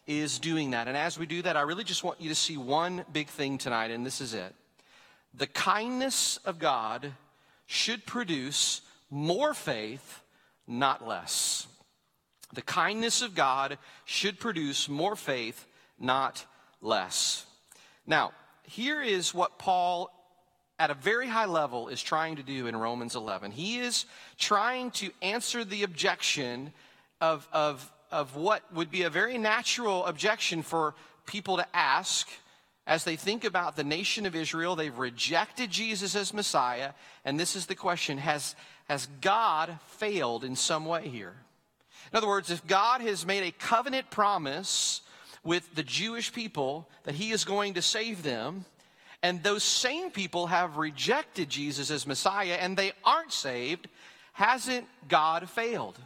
is 0.05 0.39
doing 0.39 0.71
that. 0.71 0.89
And 0.89 0.97
as 0.97 1.17
we 1.17 1.25
do 1.25 1.41
that, 1.43 1.55
I 1.55 1.61
really 1.61 1.85
just 1.85 2.03
want 2.03 2.19
you 2.19 2.27
to 2.27 2.35
see 2.35 2.57
one 2.57 3.05
big 3.13 3.29
thing 3.29 3.57
tonight, 3.57 3.91
and 3.91 4.05
this 4.05 4.19
is 4.19 4.33
it. 4.33 4.53
The 5.33 5.47
kindness 5.47 6.37
of 6.43 6.59
God 6.59 7.13
should 7.65 8.05
produce 8.05 8.81
more 9.09 9.53
faith, 9.53 10.21
not 10.67 11.07
less. 11.07 11.65
The 12.51 12.61
kindness 12.61 13.21
of 13.21 13.35
God 13.35 13.77
should 14.03 14.37
produce 14.37 14.89
more 14.89 15.15
faith, 15.15 15.65
not 15.97 16.45
less. 16.81 17.45
Now, 18.05 18.33
here 18.63 19.01
is 19.01 19.33
what 19.33 19.57
Paul 19.57 20.11
at 20.79 20.91
a 20.91 20.95
very 20.95 21.27
high 21.27 21.45
level 21.45 21.87
is 21.87 22.01
trying 22.01 22.35
to 22.37 22.43
do 22.43 22.67
in 22.67 22.75
Romans 22.75 23.15
11. 23.15 23.51
He 23.51 23.79
is 23.79 24.05
trying 24.37 24.91
to 24.91 25.11
answer 25.21 25.63
the 25.63 25.83
objection 25.83 26.73
of, 27.21 27.47
of, 27.53 27.91
of 28.11 28.35
what 28.35 28.63
would 28.73 28.91
be 28.91 29.03
a 29.03 29.09
very 29.09 29.37
natural 29.37 30.05
objection 30.05 30.61
for 30.61 30.95
people 31.25 31.57
to 31.57 31.75
ask 31.75 32.27
as 32.85 33.05
they 33.05 33.15
think 33.15 33.45
about 33.45 33.75
the 33.75 33.83
nation 33.83 34.25
of 34.25 34.35
Israel, 34.35 34.75
they've 34.75 34.97
rejected 34.97 35.71
Jesus 35.71 36.15
as 36.15 36.33
Messiah. 36.33 36.91
And 37.23 37.39
this 37.39 37.55
is 37.55 37.65
the 37.65 37.75
question 37.75 38.17
Has, 38.17 38.55
has 38.89 39.07
God 39.21 39.79
failed 39.87 40.43
in 40.43 40.55
some 40.55 40.85
way 40.85 41.07
here? 41.07 41.35
In 42.11 42.17
other 42.17 42.27
words, 42.27 42.51
if 42.51 42.65
God 42.67 43.01
has 43.01 43.25
made 43.25 43.43
a 43.43 43.51
covenant 43.51 44.11
promise 44.11 45.01
with 45.43 45.73
the 45.75 45.83
Jewish 45.83 46.33
people 46.33 46.89
that 47.03 47.15
he 47.15 47.31
is 47.31 47.45
going 47.45 47.75
to 47.75 47.81
save 47.81 48.21
them, 48.21 48.65
and 49.23 49.41
those 49.41 49.63
same 49.63 50.11
people 50.11 50.47
have 50.47 50.75
rejected 50.75 51.49
Jesus 51.49 51.89
as 51.89 52.05
Messiah 52.05 52.57
and 52.59 52.77
they 52.77 52.91
aren't 53.05 53.31
saved, 53.31 53.87
hasn't 54.33 54.85
God 55.07 55.49
failed? 55.49 55.97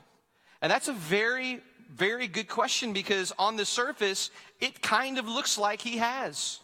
And 0.62 0.72
that's 0.72 0.88
a 0.88 0.94
very, 0.94 1.60
very 1.94 2.28
good 2.28 2.48
question 2.48 2.94
because 2.94 3.34
on 3.40 3.56
the 3.56 3.66
surface, 3.66 4.30
it 4.62 4.84
kind 4.84 5.18
of 5.18 5.28
looks 5.28 5.58
like 5.58 5.82
he 5.82 5.98
has. 5.98 6.60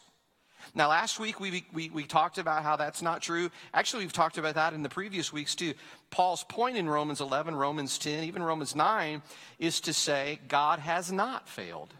Now, 0.75 0.89
last 0.89 1.19
week 1.19 1.39
we, 1.39 1.65
we, 1.73 1.89
we 1.89 2.03
talked 2.03 2.37
about 2.37 2.63
how 2.63 2.75
that's 2.75 3.01
not 3.01 3.21
true. 3.21 3.49
Actually, 3.73 4.03
we've 4.03 4.13
talked 4.13 4.37
about 4.37 4.55
that 4.55 4.73
in 4.73 4.83
the 4.83 4.89
previous 4.89 5.33
weeks 5.33 5.55
too. 5.55 5.73
Paul's 6.11 6.43
point 6.43 6.77
in 6.77 6.87
Romans 6.87 7.19
11, 7.19 7.55
Romans 7.55 7.97
10, 7.97 8.25
even 8.25 8.43
Romans 8.43 8.75
9 8.75 9.23
is 9.57 9.81
to 9.81 9.93
say 9.93 10.39
God 10.47 10.79
has 10.79 11.11
not 11.11 11.49
failed. 11.49 11.93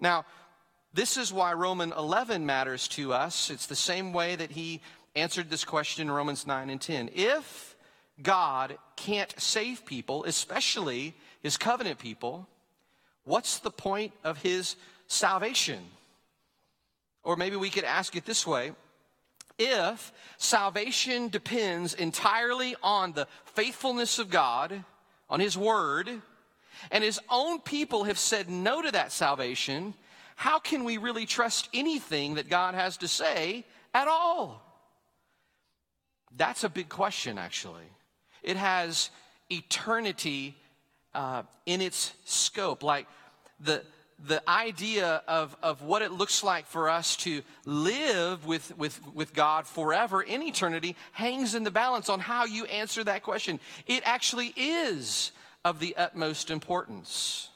Now, 0.00 0.26
this 0.94 1.16
is 1.16 1.32
why 1.32 1.52
Roman 1.52 1.92
11 1.92 2.44
matters 2.44 2.88
to 2.88 3.12
us. 3.12 3.50
It's 3.50 3.66
the 3.66 3.76
same 3.76 4.12
way 4.12 4.36
that 4.36 4.50
he 4.50 4.80
answered 5.14 5.50
this 5.50 5.64
question 5.64 6.08
in 6.08 6.10
Romans 6.10 6.46
9 6.46 6.70
and 6.70 6.80
10. 6.80 7.10
If 7.14 7.76
God 8.22 8.76
can't 8.96 9.34
save 9.38 9.84
people, 9.86 10.24
especially 10.24 11.14
his 11.42 11.56
covenant 11.56 11.98
people, 11.98 12.46
what's 13.24 13.58
the 13.58 13.70
point 13.70 14.12
of 14.22 14.42
his 14.42 14.76
salvation? 15.06 15.80
Or 17.24 17.36
maybe 17.36 17.56
we 17.56 17.70
could 17.70 17.84
ask 17.84 18.16
it 18.16 18.24
this 18.24 18.46
way 18.46 18.72
if 19.58 20.12
salvation 20.38 21.28
depends 21.28 21.94
entirely 21.94 22.74
on 22.82 23.12
the 23.12 23.28
faithfulness 23.44 24.18
of 24.18 24.30
God, 24.30 24.84
on 25.28 25.40
His 25.40 25.56
Word, 25.56 26.10
and 26.90 27.04
His 27.04 27.20
own 27.30 27.60
people 27.60 28.04
have 28.04 28.18
said 28.18 28.48
no 28.50 28.82
to 28.82 28.90
that 28.90 29.12
salvation, 29.12 29.94
how 30.36 30.58
can 30.58 30.84
we 30.84 30.96
really 30.98 31.26
trust 31.26 31.68
anything 31.72 32.34
that 32.34 32.48
God 32.48 32.74
has 32.74 32.96
to 32.98 33.08
say 33.08 33.64
at 33.94 34.08
all? 34.08 34.62
That's 36.36 36.64
a 36.64 36.68
big 36.68 36.88
question, 36.88 37.38
actually. 37.38 37.84
It 38.42 38.56
has 38.56 39.10
eternity 39.50 40.56
uh, 41.14 41.42
in 41.66 41.80
its 41.80 42.12
scope. 42.24 42.82
Like 42.82 43.06
the, 43.60 43.82
the 44.26 44.42
idea 44.48 45.22
of, 45.28 45.56
of 45.62 45.82
what 45.82 46.02
it 46.02 46.12
looks 46.12 46.42
like 46.42 46.66
for 46.66 46.88
us 46.88 47.16
to 47.18 47.42
live 47.64 48.46
with, 48.46 48.76
with, 48.78 49.00
with 49.14 49.34
God 49.34 49.66
forever 49.66 50.22
in 50.22 50.42
eternity 50.42 50.96
hangs 51.12 51.54
in 51.54 51.64
the 51.64 51.70
balance 51.70 52.08
on 52.08 52.20
how 52.20 52.44
you 52.44 52.64
answer 52.66 53.04
that 53.04 53.22
question. 53.22 53.60
It 53.86 54.02
actually 54.04 54.52
is 54.56 55.32
of 55.64 55.78
the 55.78 55.96
utmost 55.96 56.50
importance. 56.50 57.48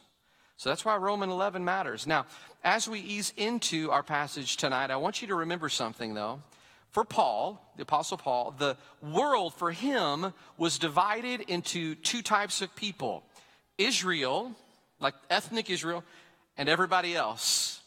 So 0.57 0.71
that's 0.71 0.85
why 0.85 0.97
Roman 0.97 1.31
11 1.31 1.65
matters. 1.65 2.07
Now, 2.07 2.27
as 2.67 2.89
we 2.89 2.99
ease 2.99 3.33
into 3.37 3.93
our 3.93 4.03
passage 4.03 4.57
tonight, 4.57 4.91
I 4.91 4.97
want 4.97 5.23
you 5.23 5.29
to 5.29 5.37
remember 5.37 5.69
something 5.69 6.15
though. 6.15 6.43
For 6.91 7.05
Paul, 7.05 7.63
the 7.77 7.85
Apostle 7.85 8.19
Paul, 8.19 8.55
the 8.59 8.77
world 9.01 9.55
for 9.55 9.71
him 9.71 10.33
was 10.59 10.79
divided 10.79 11.43
into 11.43 11.95
two 11.95 12.23
types 12.23 12.63
of 12.63 12.75
people 12.75 13.23
Israel, 13.79 14.53
like 14.99 15.15
ethnic 15.31 15.71
Israel, 15.71 16.03
and 16.59 16.69
everybody 16.69 17.15
else. 17.15 17.81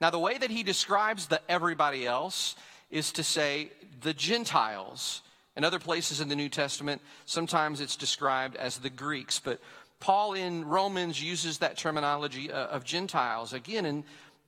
Now, 0.00 0.10
the 0.10 0.18
way 0.18 0.36
that 0.36 0.50
he 0.50 0.62
describes 0.62 1.26
the 1.26 1.40
everybody 1.50 2.06
else 2.06 2.54
is 2.90 3.12
to 3.12 3.24
say 3.24 3.70
the 4.02 4.12
Gentiles. 4.12 5.22
In 5.56 5.64
other 5.64 5.78
places 5.78 6.20
in 6.20 6.28
the 6.28 6.36
New 6.36 6.48
Testament, 6.48 7.00
sometimes 7.24 7.80
it's 7.80 7.96
described 7.96 8.56
as 8.56 8.78
the 8.78 8.90
Greeks, 8.90 9.40
but 9.40 9.58
Paul 10.00 10.34
in 10.34 10.64
Romans 10.64 11.22
uses 11.22 11.58
that 11.58 11.76
terminology 11.76 12.50
uh, 12.52 12.66
of 12.66 12.84
Gentiles 12.84 13.52
again. 13.52 13.84
And 13.84 14.04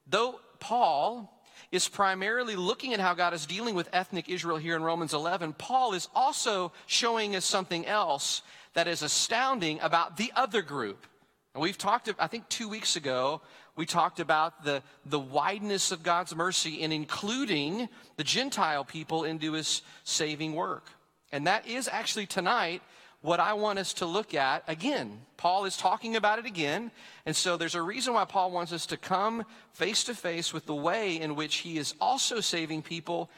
though 0.06 0.40
Paul 0.60 1.32
is 1.72 1.88
primarily 1.88 2.56
looking 2.56 2.92
at 2.92 3.00
how 3.00 3.14
God 3.14 3.34
is 3.34 3.46
dealing 3.46 3.74
with 3.74 3.88
ethnic 3.92 4.28
Israel 4.28 4.56
here 4.56 4.76
in 4.76 4.82
Romans 4.82 5.14
11, 5.14 5.54
Paul 5.54 5.94
is 5.94 6.08
also 6.14 6.72
showing 6.86 7.36
us 7.36 7.44
something 7.44 7.86
else 7.86 8.42
that 8.74 8.88
is 8.88 9.02
astounding 9.02 9.80
about 9.80 10.16
the 10.16 10.32
other 10.36 10.62
group. 10.62 11.06
And 11.54 11.62
we've 11.62 11.78
talked, 11.78 12.12
I 12.18 12.26
think 12.28 12.48
two 12.48 12.68
weeks 12.68 12.96
ago, 12.96 13.40
we 13.76 13.86
talked 13.86 14.20
about 14.20 14.64
the, 14.64 14.82
the 15.06 15.18
wideness 15.18 15.90
of 15.90 16.02
God's 16.02 16.34
mercy 16.34 16.80
in 16.80 16.92
including 16.92 17.88
the 18.16 18.24
Gentile 18.24 18.84
people 18.84 19.24
into 19.24 19.52
his 19.52 19.82
saving 20.04 20.54
work. 20.54 20.86
And 21.32 21.46
that 21.46 21.66
is 21.66 21.88
actually 21.88 22.26
tonight 22.26 22.82
what 23.22 23.40
I 23.40 23.52
want 23.52 23.78
us 23.78 23.92
to 23.94 24.06
look 24.06 24.34
at 24.34 24.64
again. 24.66 25.20
Paul 25.36 25.64
is 25.64 25.76
talking 25.76 26.16
about 26.16 26.38
it 26.38 26.46
again. 26.46 26.90
And 27.26 27.36
so 27.36 27.56
there's 27.56 27.74
a 27.74 27.82
reason 27.82 28.14
why 28.14 28.24
Paul 28.24 28.50
wants 28.50 28.72
us 28.72 28.86
to 28.86 28.96
come 28.96 29.44
face 29.72 30.04
to 30.04 30.14
face 30.14 30.52
with 30.52 30.66
the 30.66 30.74
way 30.74 31.20
in 31.20 31.36
which 31.36 31.56
he 31.56 31.76
is 31.78 31.94
also 32.00 32.40
saving 32.40 32.82
people 32.82 33.30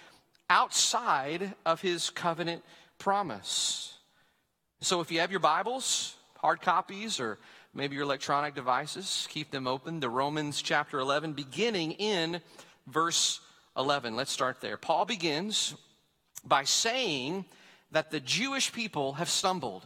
outside 0.49 1.55
of 1.67 1.81
his 1.81 2.11
covenant 2.11 2.63
promise. 2.99 3.99
So 4.81 5.01
if 5.01 5.11
you 5.11 5.21
have 5.21 5.31
your 5.31 5.41
Bibles, 5.41 6.17
hard 6.37 6.61
copies, 6.61 7.19
or 7.19 7.39
maybe 7.75 7.95
your 7.95 8.05
electronic 8.05 8.55
devices, 8.55 9.27
keep 9.31 9.51
them 9.51 9.67
open. 9.67 10.01
The 10.01 10.09
Romans 10.09 10.63
chapter 10.63 10.99
11, 10.99 11.33
beginning 11.33 11.93
in 11.93 12.41
verse 12.87 13.41
11. 13.77 14.15
Let's 14.15 14.33
start 14.33 14.61
there. 14.61 14.77
Paul 14.77 15.07
begins 15.07 15.75
by 16.45 16.65
saying 16.65 17.45
that 17.93 18.11
the 18.11 18.21
Jewish 18.21 18.73
people 18.73 19.15
have 19.15 19.31
stumbled. 19.31 19.85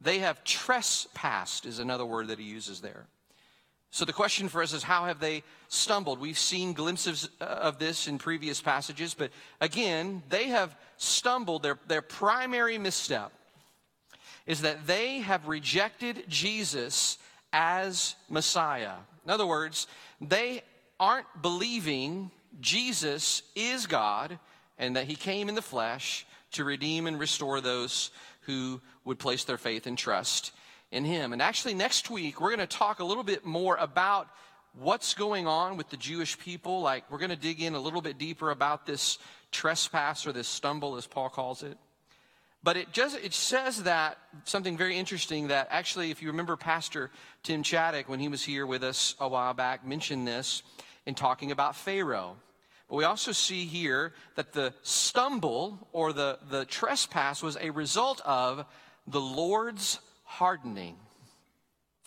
They 0.00 0.18
have 0.18 0.44
trespassed, 0.44 1.66
is 1.66 1.78
another 1.78 2.04
word 2.04 2.28
that 2.28 2.38
he 2.38 2.44
uses 2.44 2.80
there. 2.80 3.06
So 3.90 4.04
the 4.04 4.12
question 4.12 4.48
for 4.48 4.62
us 4.62 4.72
is 4.72 4.82
how 4.82 5.06
have 5.06 5.18
they 5.18 5.42
stumbled? 5.68 6.20
We've 6.20 6.38
seen 6.38 6.72
glimpses 6.72 7.28
uh, 7.40 7.44
of 7.44 7.78
this 7.78 8.06
in 8.06 8.18
previous 8.18 8.60
passages, 8.60 9.14
but 9.14 9.30
again, 9.60 10.22
they 10.28 10.48
have 10.48 10.76
stumbled. 10.98 11.62
Their, 11.62 11.78
their 11.86 12.02
primary 12.02 12.76
misstep 12.76 13.32
is 14.46 14.62
that 14.62 14.86
they 14.86 15.18
have 15.18 15.48
rejected 15.48 16.24
Jesus 16.28 17.18
as 17.52 18.14
Messiah. 18.28 18.94
In 19.24 19.30
other 19.30 19.46
words, 19.46 19.86
they 20.20 20.62
aren't 21.00 21.26
believing 21.40 22.30
Jesus 22.60 23.42
is 23.54 23.86
God 23.86 24.38
and 24.78 24.96
that 24.96 25.06
he 25.06 25.16
came 25.16 25.48
in 25.48 25.54
the 25.54 25.62
flesh 25.62 26.26
to 26.52 26.64
redeem 26.64 27.06
and 27.06 27.18
restore 27.18 27.60
those 27.60 28.10
who 28.42 28.80
would 29.04 29.18
place 29.18 29.44
their 29.44 29.58
faith 29.58 29.86
and 29.86 29.98
trust 29.98 30.52
in 30.90 31.04
him. 31.04 31.32
And 31.32 31.42
actually, 31.42 31.74
next 31.74 32.10
week, 32.10 32.40
we're 32.40 32.54
going 32.54 32.66
to 32.66 32.66
talk 32.66 33.00
a 33.00 33.04
little 33.04 33.24
bit 33.24 33.44
more 33.44 33.76
about 33.76 34.28
what's 34.78 35.14
going 35.14 35.46
on 35.46 35.76
with 35.76 35.90
the 35.90 35.96
Jewish 35.96 36.38
people. 36.38 36.80
Like, 36.80 37.10
we're 37.10 37.18
going 37.18 37.30
to 37.30 37.36
dig 37.36 37.60
in 37.60 37.74
a 37.74 37.80
little 37.80 38.00
bit 38.00 38.18
deeper 38.18 38.50
about 38.50 38.86
this 38.86 39.18
trespass 39.50 40.26
or 40.26 40.32
this 40.32 40.48
stumble, 40.48 40.96
as 40.96 41.06
Paul 41.06 41.28
calls 41.28 41.62
it. 41.62 41.76
But 42.62 42.76
it 42.76 42.92
just 42.92 43.16
it 43.22 43.32
says 43.32 43.84
that 43.84 44.18
something 44.44 44.76
very 44.76 44.98
interesting 44.98 45.48
that 45.48 45.68
actually, 45.70 46.10
if 46.10 46.22
you 46.22 46.28
remember, 46.28 46.56
Pastor 46.56 47.10
Tim 47.42 47.62
Chaddock, 47.62 48.08
when 48.08 48.18
he 48.18 48.28
was 48.28 48.42
here 48.42 48.66
with 48.66 48.82
us 48.82 49.14
a 49.20 49.28
while 49.28 49.54
back, 49.54 49.86
mentioned 49.86 50.26
this 50.26 50.62
in 51.06 51.14
talking 51.14 51.52
about 51.52 51.76
Pharaoh. 51.76 52.36
But 52.88 52.96
we 52.96 53.04
also 53.04 53.32
see 53.32 53.66
here 53.66 54.14
that 54.34 54.52
the 54.52 54.72
stumble 54.82 55.88
or 55.92 56.12
the, 56.12 56.38
the 56.50 56.64
trespass 56.64 57.42
was 57.42 57.58
a 57.60 57.70
result 57.70 58.20
of 58.24 58.64
the 59.06 59.20
Lord's 59.20 59.98
hardening. 60.24 60.96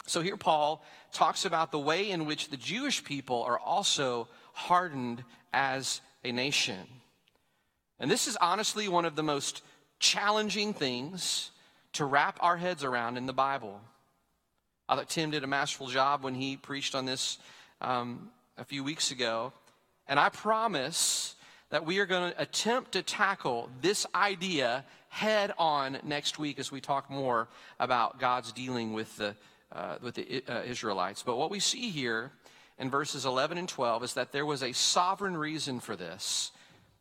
So 0.07 0.21
here 0.21 0.37
Paul 0.37 0.83
talks 1.13 1.45
about 1.45 1.71
the 1.71 1.79
way 1.79 2.09
in 2.09 2.25
which 2.25 2.49
the 2.49 2.57
Jewish 2.57 3.03
people 3.03 3.43
are 3.43 3.59
also 3.59 4.27
hardened 4.53 5.23
as 5.53 6.01
a 6.23 6.31
nation. 6.31 6.87
And 7.99 8.09
this 8.09 8.27
is 8.27 8.35
honestly 8.37 8.87
one 8.87 9.05
of 9.05 9.15
the 9.15 9.23
most 9.23 9.61
challenging 9.99 10.73
things 10.73 11.51
to 11.93 12.05
wrap 12.05 12.39
our 12.41 12.57
heads 12.57 12.83
around 12.83 13.17
in 13.17 13.27
the 13.27 13.33
Bible. 13.33 13.79
I 14.89 14.95
thought 14.95 15.09
Tim 15.09 15.29
did 15.31 15.43
a 15.43 15.47
masterful 15.47 15.87
job 15.87 16.23
when 16.23 16.33
he 16.33 16.57
preached 16.57 16.95
on 16.95 17.05
this 17.05 17.37
um, 17.79 18.31
a 18.57 18.65
few 18.65 18.83
weeks 18.83 19.11
ago. 19.11 19.53
And 20.11 20.19
I 20.19 20.27
promise 20.27 21.35
that 21.69 21.85
we 21.85 21.99
are 21.99 22.05
going 22.05 22.33
to 22.33 22.41
attempt 22.41 22.91
to 22.91 23.01
tackle 23.01 23.69
this 23.79 24.05
idea 24.13 24.83
head 25.07 25.53
on 25.57 25.99
next 26.03 26.37
week 26.37 26.59
as 26.59 26.69
we 26.69 26.81
talk 26.81 27.09
more 27.09 27.47
about 27.79 28.19
God's 28.19 28.51
dealing 28.51 28.91
with 28.91 29.15
the, 29.15 29.37
uh, 29.71 29.95
with 30.01 30.15
the 30.15 30.43
uh, 30.49 30.63
Israelites. 30.63 31.23
But 31.23 31.37
what 31.37 31.49
we 31.49 31.61
see 31.61 31.91
here 31.91 32.33
in 32.77 32.89
verses 32.89 33.25
11 33.25 33.57
and 33.57 33.69
12 33.69 34.03
is 34.03 34.13
that 34.15 34.33
there 34.33 34.45
was 34.45 34.63
a 34.63 34.73
sovereign 34.73 35.37
reason 35.37 35.79
for 35.79 35.95
this. 35.95 36.51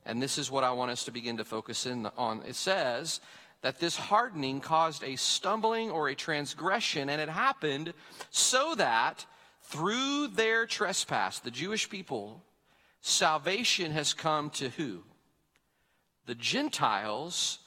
And 0.06 0.22
this 0.22 0.38
is 0.38 0.48
what 0.48 0.62
I 0.62 0.70
want 0.70 0.92
us 0.92 1.02
to 1.06 1.10
begin 1.10 1.38
to 1.38 1.44
focus 1.44 1.86
in 1.86 2.06
on. 2.16 2.44
It 2.46 2.54
says 2.54 3.18
that 3.62 3.80
this 3.80 3.96
hardening 3.96 4.60
caused 4.60 5.02
a 5.02 5.16
stumbling 5.16 5.90
or 5.90 6.10
a 6.10 6.14
transgression, 6.14 7.10
and 7.10 7.20
it 7.20 7.28
happened 7.28 7.92
so 8.30 8.76
that 8.76 9.26
through 9.62 10.28
their 10.28 10.64
trespass, 10.64 11.40
the 11.40 11.50
Jewish 11.50 11.90
people, 11.90 12.44
salvation 13.00 13.92
has 13.92 14.14
come 14.14 14.50
to 14.50 14.68
who? 14.70 15.02
The 16.26 16.34
Gentiles, 16.34 17.58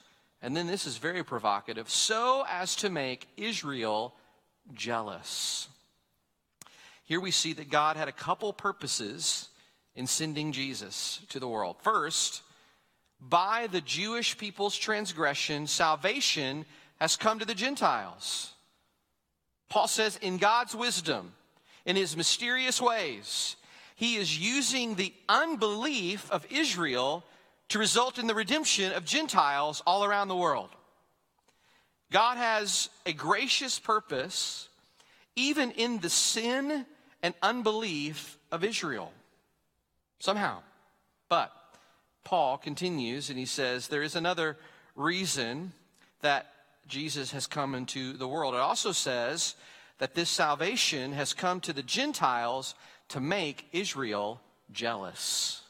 and 0.42 0.56
then 0.56 0.68
this 0.68 0.86
is 0.86 0.98
very 0.98 1.24
provocative, 1.24 1.90
so 1.90 2.46
as 2.50 2.76
to 2.78 2.90
make 2.90 3.28
Israel 3.38 4.14
jealous. 4.74 5.68
Here 7.04 7.20
we 7.20 7.32
see 7.32 7.54
that 7.54 7.70
God 7.70 7.98
had 7.98 8.08
a 8.08 8.14
couple 8.14 8.54
purposes 8.54 9.50
in 9.96 10.08
sending 10.08 10.52
Jesus 10.52 11.20
to 11.30 11.40
the 11.40 11.48
world. 11.48 11.76
First, 11.82 12.42
by 13.20 13.68
the 13.68 13.82
Jewish 13.82 14.38
people's 14.38 14.78
transgression, 14.78 15.68
salvation 15.68 16.66
has 17.00 17.16
come 17.16 17.40
to 17.40 17.46
the 17.46 17.56
Gentiles. 17.56 18.54
Paul 19.70 19.88
says, 19.88 20.18
in 20.22 20.38
God's 20.38 20.76
wisdom, 20.76 21.34
in 21.86 21.96
his 21.96 22.16
mysterious 22.16 22.82
ways, 22.82 23.56
he 24.04 24.18
is 24.18 24.38
using 24.38 24.96
the 24.96 25.14
unbelief 25.30 26.30
of 26.30 26.46
Israel 26.52 27.24
to 27.70 27.80
result 27.80 28.20
in 28.20 28.28
the 28.28 28.36
redemption 28.36 28.92
of 28.92 29.06
Gentiles 29.06 29.82
all 29.88 30.04
around 30.04 30.28
the 30.28 30.36
world. 30.36 30.70
God 32.12 32.36
has 32.36 32.90
a 33.06 33.14
gracious 33.14 33.80
purpose 33.80 34.68
even 35.38 35.72
in 35.72 36.00
the 36.00 36.10
sin 36.10 36.86
and 37.22 37.34
unbelief 37.42 38.38
of 38.52 38.66
Israel. 38.66 39.14
Somehow. 40.20 40.60
But 41.30 41.54
Paul 42.26 42.58
continues 42.58 43.30
and 43.30 43.40
he 43.40 43.46
says 43.46 43.88
there 43.88 44.04
is 44.04 44.18
another 44.18 44.58
reason 44.98 45.72
that 46.20 46.48
Jesus 46.90 47.32
has 47.32 47.48
come 47.48 47.74
into 47.74 48.12
the 48.12 48.28
world. 48.28 48.54
It 48.54 48.60
also 48.60 48.92
says 48.92 49.56
that 50.00 50.14
this 50.14 50.30
salvation 50.30 51.14
has 51.14 51.34
come 51.34 51.62
to 51.62 51.72
the 51.72 51.84
Gentiles 51.84 52.76
to 53.10 53.20
make 53.20 53.68
Israel 53.72 54.42
jealous. 54.72 55.62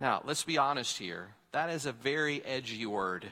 Now, 0.00 0.22
let's 0.24 0.44
be 0.44 0.58
honest 0.58 0.98
here. 0.98 1.28
That 1.52 1.70
is 1.70 1.86
a 1.86 1.92
very 1.92 2.44
edgy 2.44 2.84
word, 2.86 3.26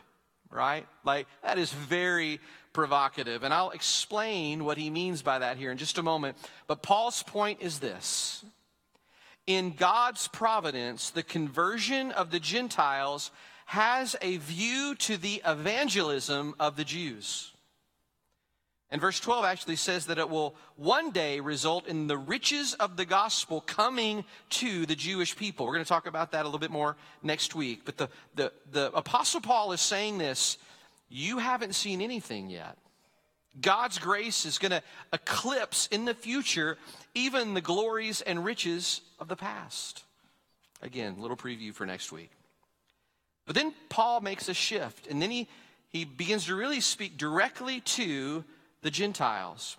right? 0.50 0.86
Like, 1.04 1.26
that 1.42 1.58
is 1.58 1.72
very 1.72 2.40
provocative. 2.72 3.42
And 3.42 3.52
I'll 3.52 3.70
explain 3.70 4.64
what 4.64 4.78
he 4.78 4.90
means 4.90 5.22
by 5.22 5.40
that 5.40 5.56
here 5.56 5.70
in 5.70 5.78
just 5.78 5.98
a 5.98 6.02
moment. 6.02 6.36
But 6.66 6.82
Paul's 6.82 7.22
point 7.22 7.60
is 7.60 7.80
this 7.80 8.44
In 9.46 9.72
God's 9.72 10.28
providence, 10.28 11.10
the 11.10 11.22
conversion 11.22 12.12
of 12.12 12.30
the 12.30 12.40
Gentiles 12.40 13.30
has 13.66 14.16
a 14.20 14.36
view 14.38 14.94
to 14.96 15.16
the 15.16 15.42
evangelism 15.46 16.54
of 16.60 16.76
the 16.76 16.84
Jews. 16.84 17.51
And 18.92 19.00
verse 19.00 19.18
12 19.20 19.46
actually 19.46 19.76
says 19.76 20.06
that 20.06 20.18
it 20.18 20.28
will 20.28 20.54
one 20.76 21.12
day 21.12 21.40
result 21.40 21.86
in 21.86 22.08
the 22.08 22.18
riches 22.18 22.74
of 22.74 22.98
the 22.98 23.06
gospel 23.06 23.62
coming 23.62 24.22
to 24.50 24.84
the 24.84 24.94
Jewish 24.94 25.34
people. 25.34 25.64
We're 25.64 25.72
going 25.72 25.84
to 25.84 25.88
talk 25.88 26.06
about 26.06 26.32
that 26.32 26.42
a 26.42 26.44
little 26.44 26.60
bit 26.60 26.70
more 26.70 26.98
next 27.22 27.54
week. 27.54 27.86
But 27.86 27.96
the, 27.96 28.10
the, 28.34 28.52
the 28.70 28.92
Apostle 28.92 29.40
Paul 29.40 29.72
is 29.72 29.80
saying 29.80 30.18
this 30.18 30.58
you 31.08 31.38
haven't 31.38 31.74
seen 31.74 32.02
anything 32.02 32.50
yet. 32.50 32.76
God's 33.58 33.98
grace 33.98 34.44
is 34.44 34.58
going 34.58 34.72
to 34.72 34.82
eclipse 35.10 35.86
in 35.86 36.04
the 36.04 36.14
future 36.14 36.76
even 37.14 37.54
the 37.54 37.60
glories 37.62 38.20
and 38.20 38.44
riches 38.44 39.00
of 39.18 39.28
the 39.28 39.36
past. 39.36 40.04
Again, 40.82 41.16
little 41.18 41.36
preview 41.36 41.72
for 41.72 41.86
next 41.86 42.12
week. 42.12 42.30
But 43.46 43.54
then 43.54 43.72
Paul 43.88 44.20
makes 44.20 44.50
a 44.50 44.54
shift, 44.54 45.06
and 45.06 45.20
then 45.20 45.30
he, 45.30 45.48
he 45.88 46.04
begins 46.04 46.44
to 46.46 46.54
really 46.54 46.80
speak 46.80 47.16
directly 47.16 47.80
to 47.80 48.44
the 48.82 48.90
Gentiles. 48.90 49.76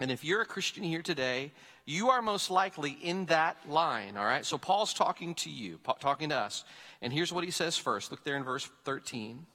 And 0.00 0.10
if 0.10 0.24
you're 0.24 0.40
a 0.40 0.46
Christian 0.46 0.82
here 0.82 1.02
today, 1.02 1.52
you 1.84 2.10
are 2.10 2.22
most 2.22 2.50
likely 2.50 2.92
in 3.02 3.26
that 3.26 3.56
line, 3.68 4.16
all 4.16 4.24
right? 4.24 4.46
So 4.46 4.56
Paul's 4.56 4.94
talking 4.94 5.34
to 5.36 5.50
you, 5.50 5.78
talking 6.00 6.30
to 6.30 6.36
us. 6.36 6.64
And 7.02 7.12
here's 7.12 7.32
what 7.32 7.44
he 7.44 7.50
says 7.50 7.76
first. 7.76 8.10
Look 8.10 8.24
there 8.24 8.36
in 8.36 8.44
verse 8.44 8.68
13. 8.84 9.46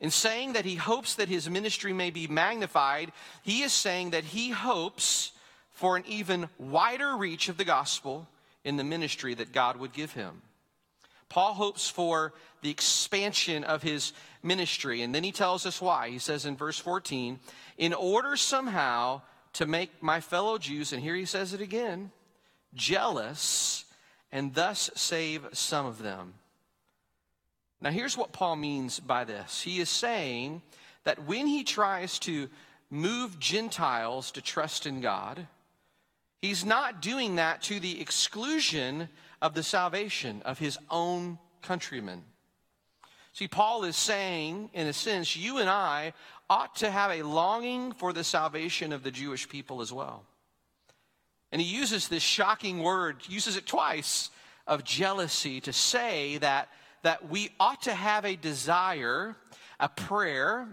In 0.00 0.10
saying 0.10 0.54
that 0.54 0.64
he 0.64 0.76
hopes 0.76 1.16
that 1.16 1.28
his 1.28 1.48
ministry 1.48 1.92
may 1.92 2.10
be 2.10 2.26
magnified, 2.26 3.12
he 3.42 3.62
is 3.62 3.72
saying 3.72 4.10
that 4.10 4.24
he 4.24 4.50
hopes 4.50 5.32
for 5.70 5.96
an 5.96 6.04
even 6.06 6.48
wider 6.58 7.16
reach 7.16 7.48
of 7.48 7.56
the 7.56 7.64
gospel 7.64 8.28
in 8.64 8.76
the 8.76 8.84
ministry 8.84 9.34
that 9.34 9.52
God 9.52 9.76
would 9.76 9.92
give 9.92 10.12
him. 10.12 10.42
Paul 11.28 11.54
hopes 11.54 11.88
for 11.88 12.32
the 12.62 12.70
expansion 12.70 13.64
of 13.64 13.82
his 13.82 14.12
ministry. 14.42 15.02
And 15.02 15.14
then 15.14 15.24
he 15.24 15.32
tells 15.32 15.66
us 15.66 15.80
why. 15.80 16.08
He 16.08 16.18
says 16.18 16.46
in 16.46 16.56
verse 16.56 16.78
14, 16.78 17.38
in 17.78 17.92
order 17.92 18.36
somehow 18.36 19.22
to 19.54 19.66
make 19.66 20.02
my 20.02 20.20
fellow 20.20 20.58
Jews, 20.58 20.92
and 20.92 21.02
here 21.02 21.14
he 21.14 21.24
says 21.24 21.52
it 21.52 21.60
again, 21.60 22.10
jealous, 22.74 23.84
and 24.30 24.54
thus 24.54 24.90
save 24.94 25.46
some 25.52 25.86
of 25.86 26.02
them. 26.02 26.34
Now, 27.80 27.90
here's 27.90 28.16
what 28.16 28.32
Paul 28.32 28.56
means 28.56 29.00
by 29.00 29.24
this. 29.24 29.62
He 29.62 29.80
is 29.80 29.88
saying 29.88 30.62
that 31.04 31.26
when 31.26 31.46
he 31.46 31.64
tries 31.64 32.18
to 32.20 32.48
move 32.90 33.38
Gentiles 33.40 34.30
to 34.32 34.40
trust 34.40 34.86
in 34.86 35.00
God, 35.00 35.46
he's 36.40 36.64
not 36.64 37.02
doing 37.02 37.36
that 37.36 37.60
to 37.62 37.80
the 37.80 38.00
exclusion 38.00 39.08
of 39.40 39.54
the 39.54 39.64
salvation 39.64 40.42
of 40.44 40.60
his 40.60 40.78
own 40.90 41.38
countrymen. 41.60 42.22
See, 43.32 43.48
Paul 43.48 43.84
is 43.84 43.96
saying, 43.96 44.70
in 44.74 44.86
a 44.86 44.92
sense, 44.92 45.36
you 45.36 45.58
and 45.58 45.68
I 45.68 46.12
ought 46.50 46.76
to 46.76 46.90
have 46.90 47.10
a 47.10 47.22
longing 47.22 47.92
for 47.92 48.12
the 48.12 48.24
salvation 48.24 48.92
of 48.92 49.02
the 49.02 49.10
Jewish 49.10 49.48
people 49.48 49.80
as 49.80 49.92
well. 49.92 50.24
And 51.50 51.60
he 51.60 51.66
uses 51.66 52.08
this 52.08 52.22
shocking 52.22 52.82
word, 52.82 53.16
uses 53.28 53.56
it 53.56 53.66
twice, 53.66 54.30
of 54.66 54.84
jealousy 54.84 55.60
to 55.62 55.72
say 55.72 56.38
that, 56.38 56.68
that 57.02 57.30
we 57.30 57.50
ought 57.58 57.82
to 57.82 57.94
have 57.94 58.24
a 58.24 58.36
desire, 58.36 59.36
a 59.80 59.88
prayer, 59.88 60.68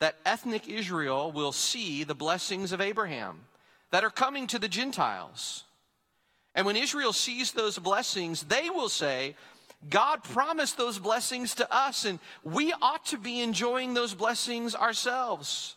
that 0.00 0.16
ethnic 0.26 0.68
Israel 0.68 1.30
will 1.30 1.52
see 1.52 2.04
the 2.04 2.14
blessings 2.14 2.72
of 2.72 2.80
Abraham 2.80 3.40
that 3.92 4.04
are 4.04 4.10
coming 4.10 4.46
to 4.48 4.58
the 4.58 4.68
Gentiles. 4.68 5.64
And 6.54 6.66
when 6.66 6.76
Israel 6.76 7.12
sees 7.12 7.52
those 7.52 7.78
blessings, 7.78 8.42
they 8.42 8.68
will 8.68 8.88
say, 8.88 9.36
God 9.88 10.22
promised 10.22 10.76
those 10.76 10.98
blessings 10.98 11.56
to 11.56 11.74
us, 11.74 12.04
and 12.04 12.18
we 12.44 12.72
ought 12.80 13.06
to 13.06 13.18
be 13.18 13.40
enjoying 13.40 13.94
those 13.94 14.14
blessings 14.14 14.74
ourselves. 14.74 15.74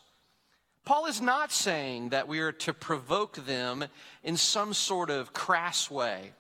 Paul 0.86 1.08
is 1.08 1.20
not 1.20 1.52
saying 1.52 2.10
that 2.10 2.28
we 2.28 2.39
are 2.39 2.52
to 2.52 2.74
provoke 2.74 3.46
them 3.46 3.86
in 4.24 4.38
some 4.38 4.74
sort 4.74 5.10
of 5.10 5.34
crass 5.34 5.89
way. 5.89 6.32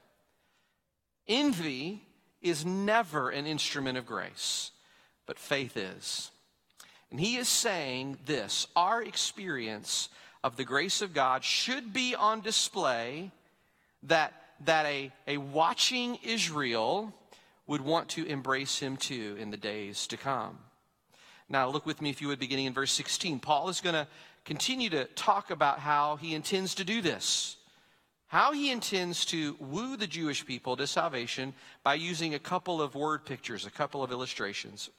Envy 1.27 2.03
is 2.41 2.63
never 2.63 3.31
an 3.31 3.47
instrument 3.47 3.97
of 3.97 4.05
grace, 4.05 4.69
but 5.25 5.39
faith 5.39 5.75
is. 5.75 6.29
And 7.09 7.19
he 7.19 7.37
is 7.37 7.49
saying 7.49 8.19
this 8.25 8.67
our 8.75 9.01
experience 9.01 10.09
of 10.43 10.57
the 10.57 10.63
grace 10.63 11.01
of 11.01 11.13
God 11.13 11.43
should 11.43 11.91
be 11.91 12.13
on 12.13 12.41
display 12.41 13.31
that, 14.03 14.31
that 14.65 14.85
a, 14.85 15.11
a 15.27 15.37
watching 15.37 16.19
Israel 16.23 17.11
would 17.67 17.81
want 17.81 18.09
to 18.09 18.25
embrace 18.25 18.79
him 18.79 18.97
too 18.97 19.35
in 19.39 19.51
the 19.51 19.57
days 19.57 20.07
to 20.07 20.17
come. 20.17 20.57
Now, 21.47 21.69
look 21.69 21.85
with 21.85 22.01
me, 22.01 22.09
if 22.09 22.21
you 22.21 22.29
would, 22.29 22.39
beginning 22.39 22.65
in 22.65 22.73
verse 22.73 22.91
16. 22.91 23.39
Paul 23.39 23.69
is 23.69 23.81
going 23.81 23.95
to 23.95 24.07
continue 24.45 24.89
to 24.89 25.05
talk 25.05 25.51
about 25.51 25.79
how 25.79 26.15
he 26.15 26.33
intends 26.33 26.75
to 26.75 26.83
do 26.83 27.01
this, 27.01 27.57
how 28.27 28.51
he 28.51 28.71
intends 28.71 29.25
to 29.25 29.55
woo 29.59 29.95
the 29.95 30.07
Jewish 30.07 30.45
people 30.45 30.75
to 30.77 30.87
salvation 30.87 31.53
by 31.83 31.95
using 31.95 32.33
a 32.33 32.39
couple 32.39 32.81
of 32.81 32.95
word 32.95 33.25
pictures, 33.25 33.65
a 33.65 33.71
couple 33.71 34.03
of 34.03 34.11
illustrations. 34.11 34.89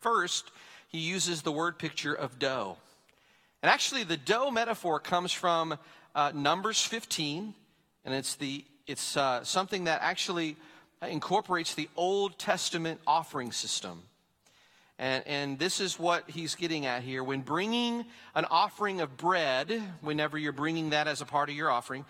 First, 0.00 0.50
he 0.88 0.98
uses 0.98 1.42
the 1.42 1.52
word 1.52 1.78
picture 1.78 2.14
of 2.14 2.38
dough. 2.38 2.76
And 3.62 3.70
actually, 3.70 4.04
the 4.04 4.16
dough 4.16 4.50
metaphor 4.50 5.00
comes 5.00 5.32
from 5.32 5.78
uh, 6.14 6.32
Numbers 6.34 6.80
15, 6.82 7.54
and 8.04 8.14
it's, 8.14 8.36
the, 8.36 8.64
it's 8.86 9.16
uh, 9.16 9.44
something 9.44 9.84
that 9.84 10.00
actually 10.02 10.56
Uh, 11.00 11.06
incorporates 11.06 11.74
the 11.74 11.88
Old 11.94 12.38
Testament 12.38 13.00
offering 13.06 13.52
system. 13.52 14.02
And, 14.98 15.24
and 15.28 15.58
this 15.58 15.78
is 15.78 15.96
what 15.96 16.28
he's 16.28 16.56
getting 16.56 16.86
at 16.86 17.04
here. 17.04 17.22
When 17.22 17.42
bringing 17.42 18.04
an 18.34 18.44
offering 18.50 19.00
of 19.00 19.16
bread, 19.16 19.80
whenever 20.00 20.36
you're 20.36 20.50
bringing 20.50 20.90
that 20.90 21.06
as 21.06 21.20
a 21.20 21.24
part 21.24 21.50
of 21.50 21.54
your 21.54 21.70
offering, 21.70 22.04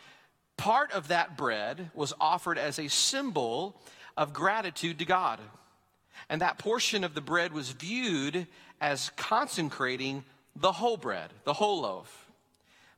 part 0.57 0.91
of 0.93 1.09
that 1.09 1.37
bread 1.37 1.91
was 1.93 2.15
offered 2.19 2.57
as 2.57 2.79
a 2.79 2.89
symbol 2.89 3.79
of 4.17 4.33
gratitude 4.33 4.99
to 5.01 5.05
God. 5.05 5.39
And 6.31 6.41
that 6.41 6.57
portion 6.57 7.05
of 7.05 7.15
the 7.15 7.21
bread 7.21 7.53
was 7.53 7.71
viewed 7.73 8.47
as 8.81 9.11
consecrating 9.17 10.25
the 10.57 10.73
whole 10.73 10.97
bread, 10.97 11.31
the 11.45 11.53
whole 11.53 11.83
loaf. 11.83 12.27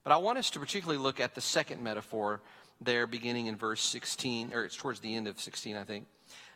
But 0.04 0.12
I 0.12 0.18
want 0.18 0.38
us 0.38 0.50
to 0.50 0.60
particularly 0.60 1.02
look 1.02 1.18
at 1.18 1.34
the 1.34 1.40
second 1.40 1.82
metaphor 1.82 2.40
there, 2.80 3.06
beginning 3.06 3.46
in 3.46 3.56
verse 3.56 3.82
16, 3.82 4.52
or 4.54 4.64
it's 4.64 4.76
towards 4.76 5.00
the 5.00 5.14
end 5.14 5.28
of 5.28 5.40
16, 5.40 5.76
I 5.76 5.84
think, 5.84 6.06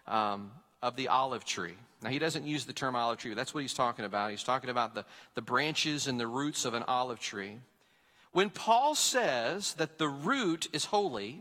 um, 0.07 0.51
of 0.83 0.97
the 0.97 1.09
olive 1.09 1.45
tree. 1.45 1.75
Now, 2.03 2.11
he 2.11 2.19
doesn't 2.19 2.47
use 2.47 2.65
the 2.65 2.73
term 2.73 2.97
olive 2.97 3.19
tree, 3.19 3.31
but 3.31 3.37
that's 3.37 3.55
what 3.55 3.61
he's 3.61 3.75
talking 3.75 4.05
about. 4.05 4.31
He's 4.31 4.43
talking 4.43 4.71
about 4.71 4.95
the, 4.95 5.05
the 5.35 5.43
branches 5.43 6.07
and 6.07 6.21
the 6.21 6.27
roots 6.27 6.65
of 6.65 6.75
an 6.75 6.83
olive 6.87 7.21
tree. 7.21 7.59
When 8.33 8.51
Paul 8.51 8.95
says 8.95 9.75
that 9.75 9.99
the 9.99 10.09
root 10.09 10.69
is 10.73 10.87
holy, 10.87 11.41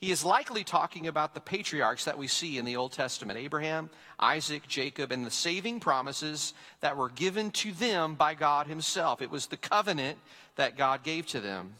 he 0.00 0.10
is 0.10 0.24
likely 0.24 0.62
talking 0.62 1.06
about 1.06 1.32
the 1.32 1.40
patriarchs 1.40 2.04
that 2.04 2.18
we 2.18 2.26
see 2.26 2.58
in 2.58 2.66
the 2.66 2.76
Old 2.76 2.92
Testament 2.92 3.38
Abraham, 3.38 3.88
Isaac, 4.20 4.68
Jacob, 4.68 5.10
and 5.10 5.24
the 5.24 5.30
saving 5.30 5.80
promises 5.80 6.52
that 6.80 6.96
were 6.96 7.08
given 7.08 7.50
to 7.52 7.72
them 7.72 8.14
by 8.14 8.34
God 8.34 8.66
Himself. 8.66 9.22
It 9.22 9.30
was 9.30 9.46
the 9.46 9.56
covenant 9.56 10.18
that 10.56 10.76
God 10.76 11.02
gave 11.02 11.26
to 11.28 11.40
them. 11.40 11.76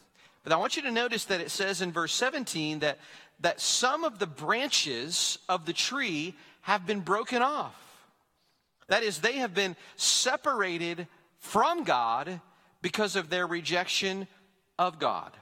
But 0.47 0.55
I 0.55 0.59
want 0.59 0.77
you 0.77 0.83
to 0.83 0.91
notice 0.91 1.25
that 1.25 1.41
it 1.41 1.51
says 1.51 1.81
in 1.81 1.91
verse 1.91 2.13
17 2.13 2.79
that, 2.79 2.99
that 3.41 3.59
some 3.59 4.05
of 4.05 4.17
the 4.17 4.25
branches 4.25 5.39
of 5.49 5.65
the 5.65 5.73
tree 5.73 6.35
have 6.61 6.87
been 6.87 7.01
broken 7.01 7.41
off. 7.41 7.75
That 8.87 9.03
is, 9.03 9.19
they 9.19 9.39
have 9.39 9.53
been 9.53 9.75
separated 9.97 11.07
from 11.39 11.83
God 11.83 12.39
because 12.81 13.17
of 13.17 13.29
their 13.29 13.45
rejection 13.45 14.25
of 14.79 14.99
God. 14.99 15.33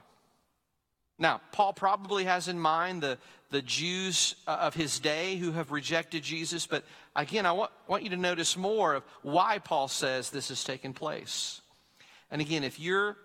Now, 1.19 1.39
Paul 1.51 1.73
probably 1.73 2.23
has 2.23 2.47
in 2.47 2.59
mind 2.59 3.03
the, 3.03 3.19
the 3.51 3.61
Jews 3.61 4.33
uh, 4.47 4.57
of 4.59 4.73
his 4.73 4.97
day 4.97 5.35
who 5.35 5.51
have 5.51 5.71
rejected 5.71 6.23
Jesus, 6.23 6.65
but 6.65 6.83
again, 7.15 7.45
I 7.45 7.51
want, 7.51 7.69
want 7.87 8.01
you 8.01 8.09
to 8.09 8.17
notice 8.17 8.57
more 8.57 8.95
of 8.95 9.03
why 9.21 9.59
Paul 9.59 9.87
says 9.87 10.31
this 10.31 10.49
has 10.49 10.63
taken 10.63 10.93
place. 10.93 11.61
And 12.31 12.41
again, 12.41 12.63
if 12.63 12.79
you're 12.79 13.17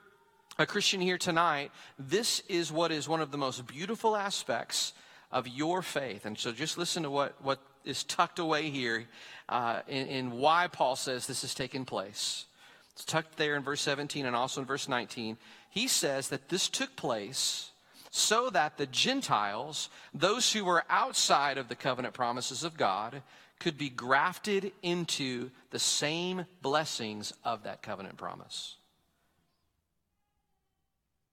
a 0.61 0.67
Christian 0.67 1.01
here 1.01 1.17
tonight, 1.17 1.73
this 1.99 2.43
is 2.47 2.71
what 2.71 2.93
is 2.93 3.09
one 3.09 3.23
of 3.23 3.31
the 3.31 3.39
most 3.39 3.67
beautiful 3.67 4.15
aspects 4.15 4.93
of 5.33 5.49
your 5.49 5.81
faith. 5.81 6.27
And 6.27 6.39
so 6.39 6.53
just 6.53 6.77
listen 6.77 7.05
to 7.05 7.11
what, 7.11 7.35
what 7.43 7.61
is 7.85 8.05
tucked 8.05 8.39
away 8.39 8.69
here 8.69 9.07
uh, 9.49 9.81
in, 9.89 10.07
in 10.09 10.31
why 10.33 10.69
Paul 10.69 10.97
says 10.97 11.27
this 11.27 11.43
has 11.43 11.55
taken 11.55 11.87
place. 11.87 12.45
It's 12.93 13.07
tucked 13.07 13.39
there 13.39 13.57
in 13.57 13.63
verse 13.63 13.81
17 13.81 14.27
and 14.27 14.37
also 14.37 14.61
in 14.61 14.67
verse 14.67 14.87
19. 14.87 15.39
He 15.71 15.89
says 15.89 16.29
that 16.29 16.51
this 16.51 16.69
took 16.69 16.95
place 16.95 17.71
so 18.11 18.51
that 18.51 18.77
the 18.77 18.87
Gentiles, 18.87 19.89
those 20.13 20.53
who 20.53 20.65
were 20.65 20.85
outside 20.91 21.57
of 21.57 21.69
the 21.69 21.75
covenant 21.75 22.13
promises 22.13 22.65
of 22.65 22.77
God, 22.77 23.23
could 23.61 23.79
be 23.79 23.89
grafted 23.89 24.73
into 24.83 25.51
the 25.71 25.79
same 25.79 26.45
blessings 26.61 27.33
of 27.45 27.63
that 27.63 27.83
covenant 27.83 28.19
promise. 28.19 28.77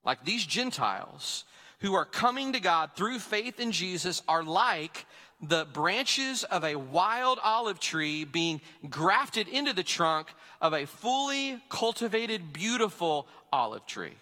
Like 0.08 0.24
these 0.24 0.46
Gentiles 0.46 1.44
who 1.80 1.94
are 1.94 2.06
coming 2.06 2.54
to 2.54 2.62
God 2.62 2.92
through 2.96 3.20
faith 3.20 3.60
in 3.60 3.74
Jesus 3.74 4.24
are 4.26 4.42
like 4.42 5.06
the 5.42 5.68
branches 5.74 6.46
of 6.46 6.64
a 6.64 6.78
wild 6.78 7.40
olive 7.44 7.82
tree 7.82 8.24
being 8.24 8.62
grafted 8.90 9.50
into 9.50 9.74
the 9.74 9.84
trunk 9.84 10.30
of 10.62 10.74
a 10.74 10.86
fully 10.88 11.60
cultivated, 11.68 12.54
beautiful 12.54 13.28
olive 13.52 13.86
tree. 13.86 14.16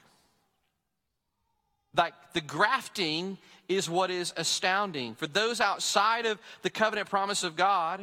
Like 1.96 2.16
the 2.34 2.42
grafting 2.42 3.38
is 3.70 3.88
what 3.88 4.10
is 4.10 4.34
astounding. 4.36 5.14
For 5.14 5.28
those 5.28 5.62
outside 5.62 6.26
of 6.26 6.40
the 6.64 6.72
covenant 6.72 7.10
promise 7.10 7.44
of 7.44 7.56
God, 7.56 8.02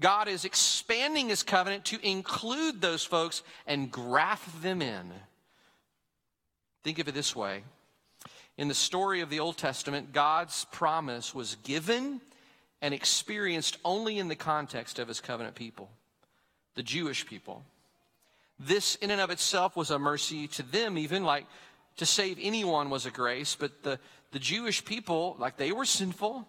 God 0.00 0.26
is 0.26 0.44
expanding 0.44 1.28
his 1.28 1.44
covenant 1.44 1.84
to 1.86 2.04
include 2.06 2.80
those 2.80 3.04
folks 3.04 3.44
and 3.64 3.92
graft 3.92 4.60
them 4.60 4.82
in. 4.82 5.12
Think 6.82 6.98
of 6.98 7.08
it 7.08 7.14
this 7.14 7.36
way. 7.36 7.62
In 8.58 8.68
the 8.68 8.74
story 8.74 9.20
of 9.20 9.30
the 9.30 9.40
Old 9.40 9.56
Testament, 9.56 10.12
God's 10.12 10.66
promise 10.72 11.34
was 11.34 11.56
given 11.64 12.20
and 12.80 12.92
experienced 12.92 13.78
only 13.84 14.18
in 14.18 14.28
the 14.28 14.36
context 14.36 14.98
of 14.98 15.08
his 15.08 15.20
covenant 15.20 15.54
people, 15.54 15.88
the 16.74 16.82
Jewish 16.82 17.24
people. 17.26 17.64
This, 18.58 18.96
in 18.96 19.10
and 19.10 19.20
of 19.20 19.30
itself, 19.30 19.76
was 19.76 19.90
a 19.90 19.98
mercy 19.98 20.48
to 20.48 20.62
them, 20.62 20.98
even 20.98 21.24
like 21.24 21.46
to 21.96 22.06
save 22.06 22.38
anyone 22.40 22.90
was 22.90 23.06
a 23.06 23.10
grace, 23.10 23.56
but 23.58 23.82
the, 23.82 23.98
the 24.32 24.38
Jewish 24.38 24.84
people, 24.84 25.36
like 25.38 25.56
they 25.56 25.72
were 25.72 25.84
sinful, 25.84 26.46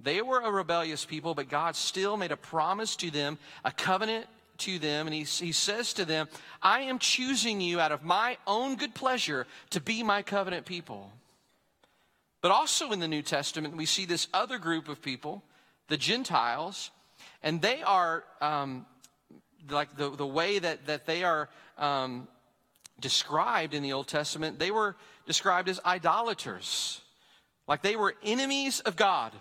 they 0.00 0.22
were 0.22 0.40
a 0.40 0.50
rebellious 0.50 1.04
people, 1.04 1.34
but 1.34 1.48
God 1.48 1.76
still 1.76 2.16
made 2.16 2.32
a 2.32 2.36
promise 2.36 2.96
to 2.96 3.10
them, 3.10 3.38
a 3.64 3.70
covenant 3.70 4.26
to 4.58 4.78
them, 4.78 5.06
and 5.06 5.14
he, 5.14 5.22
he 5.22 5.52
says 5.52 5.92
to 5.94 6.04
them, 6.04 6.28
I 6.62 6.82
am 6.82 6.98
choosing 6.98 7.60
you 7.60 7.80
out 7.80 7.92
of 7.92 8.02
my 8.02 8.36
own 8.46 8.76
good 8.76 8.94
pleasure 8.94 9.46
to 9.70 9.80
be 9.80 10.02
my 10.02 10.22
covenant 10.22 10.66
people. 10.66 11.12
But 12.40 12.50
also 12.50 12.92
in 12.92 13.00
the 13.00 13.08
New 13.08 13.22
Testament, 13.22 13.76
we 13.76 13.86
see 13.86 14.04
this 14.04 14.28
other 14.34 14.58
group 14.58 14.88
of 14.88 15.00
people, 15.00 15.42
the 15.88 15.96
Gentiles, 15.96 16.90
and 17.42 17.62
they 17.62 17.82
are 17.82 18.24
um, 18.40 18.86
like 19.70 19.96
the, 19.96 20.10
the 20.10 20.26
way 20.26 20.58
that, 20.58 20.86
that 20.86 21.06
they 21.06 21.24
are 21.24 21.48
um, 21.78 22.28
described 23.00 23.74
in 23.74 23.82
the 23.82 23.92
Old 23.92 24.08
Testament, 24.08 24.58
they 24.58 24.70
were 24.70 24.96
described 25.26 25.68
as 25.68 25.80
idolaters. 25.84 27.00
Like 27.66 27.82
they 27.82 27.96
were 27.96 28.14
enemies 28.22 28.80
of 28.80 28.96
God. 28.96 29.32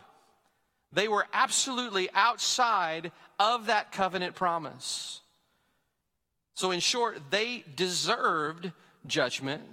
They 0.93 1.07
were 1.07 1.25
absolutely 1.33 2.09
outside 2.13 3.11
of 3.39 3.65
that 3.65 3.91
covenant 3.91 4.35
promise. 4.35 5.21
So, 6.53 6.71
in 6.71 6.79
short, 6.79 7.17
they 7.31 7.63
deserved 7.75 8.71
judgment. 9.07 9.63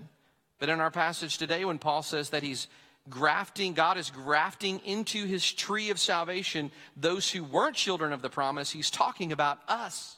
But 0.59 0.71
in 0.71 0.81
our 0.81 0.91
passage 0.91 1.39
today, 1.39 1.65
when 1.65 1.79
Paul 1.79 2.03
says 2.03 2.31
that 2.31 2.43
he's 2.43 2.69
grafting, 3.09 3.75
God 3.75 3.99
is 3.99 4.11
grafting 4.11 4.81
into 4.85 5.27
his 5.27 5.51
tree 5.51 5.91
of 5.91 5.99
salvation 5.99 6.71
those 6.97 7.31
who 7.31 7.45
weren't 7.45 7.77
children 7.77 8.13
of 8.13 8.23
the 8.23 8.31
promise, 8.31 8.71
he's 8.71 8.91
talking 8.91 9.33
about 9.33 9.59
us. 9.69 10.17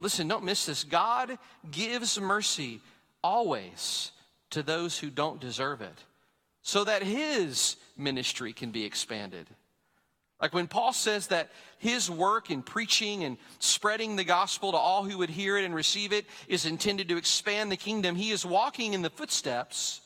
Listen, 0.00 0.28
don't 0.28 0.44
miss 0.44 0.66
this. 0.66 0.84
God 0.84 1.38
gives 1.70 2.20
mercy 2.20 2.80
always 3.24 4.12
to 4.50 4.62
those 4.62 4.98
who 4.98 5.08
don't 5.08 5.40
deserve 5.40 5.80
it 5.80 6.04
so 6.66 6.82
that 6.82 7.04
his 7.04 7.76
ministry 7.96 8.52
can 8.52 8.72
be 8.72 8.84
expanded. 8.84 9.46
Like 10.40 10.52
when 10.52 10.66
Paul 10.66 10.92
says 10.92 11.28
that 11.28 11.52
his 11.78 12.10
work 12.10 12.50
in 12.50 12.60
preaching 12.60 13.22
and 13.22 13.36
spreading 13.60 14.16
the 14.16 14.24
gospel 14.24 14.72
to 14.72 14.76
all 14.76 15.04
who 15.04 15.18
would 15.18 15.30
hear 15.30 15.56
it 15.56 15.64
and 15.64 15.72
receive 15.72 16.12
it 16.12 16.26
is 16.48 16.66
intended 16.66 17.08
to 17.08 17.18
expand 17.18 17.70
the 17.70 17.76
kingdom, 17.76 18.16
he 18.16 18.32
is 18.32 18.44
walking 18.44 18.94
in 18.94 19.02
the 19.02 19.10
footsteps 19.10 20.00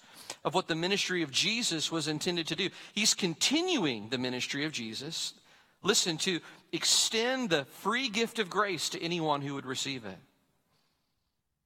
of 0.44 0.55
what 0.55 0.68
the 0.68 0.75
ministry 0.75 1.23
of 1.23 1.31
Jesus 1.31 1.90
was 1.90 2.09
intended 2.09 2.46
to 2.49 2.57
do. 2.57 2.68
He's 2.92 3.14
continuing 3.14 4.11
the 4.11 4.18
ministry 4.18 4.66
of 4.66 4.73
Jesus. 4.73 5.33
Listen, 5.83 6.18
to 6.18 6.40
extend 6.73 7.49
the 7.49 7.64
free 7.64 8.11
gift 8.11 8.38
of 8.38 8.51
grace 8.51 8.90
to 8.90 9.03
anyone 9.03 9.40
who 9.40 9.55
would 9.55 9.64
receive 9.64 10.05
it. 10.05 10.18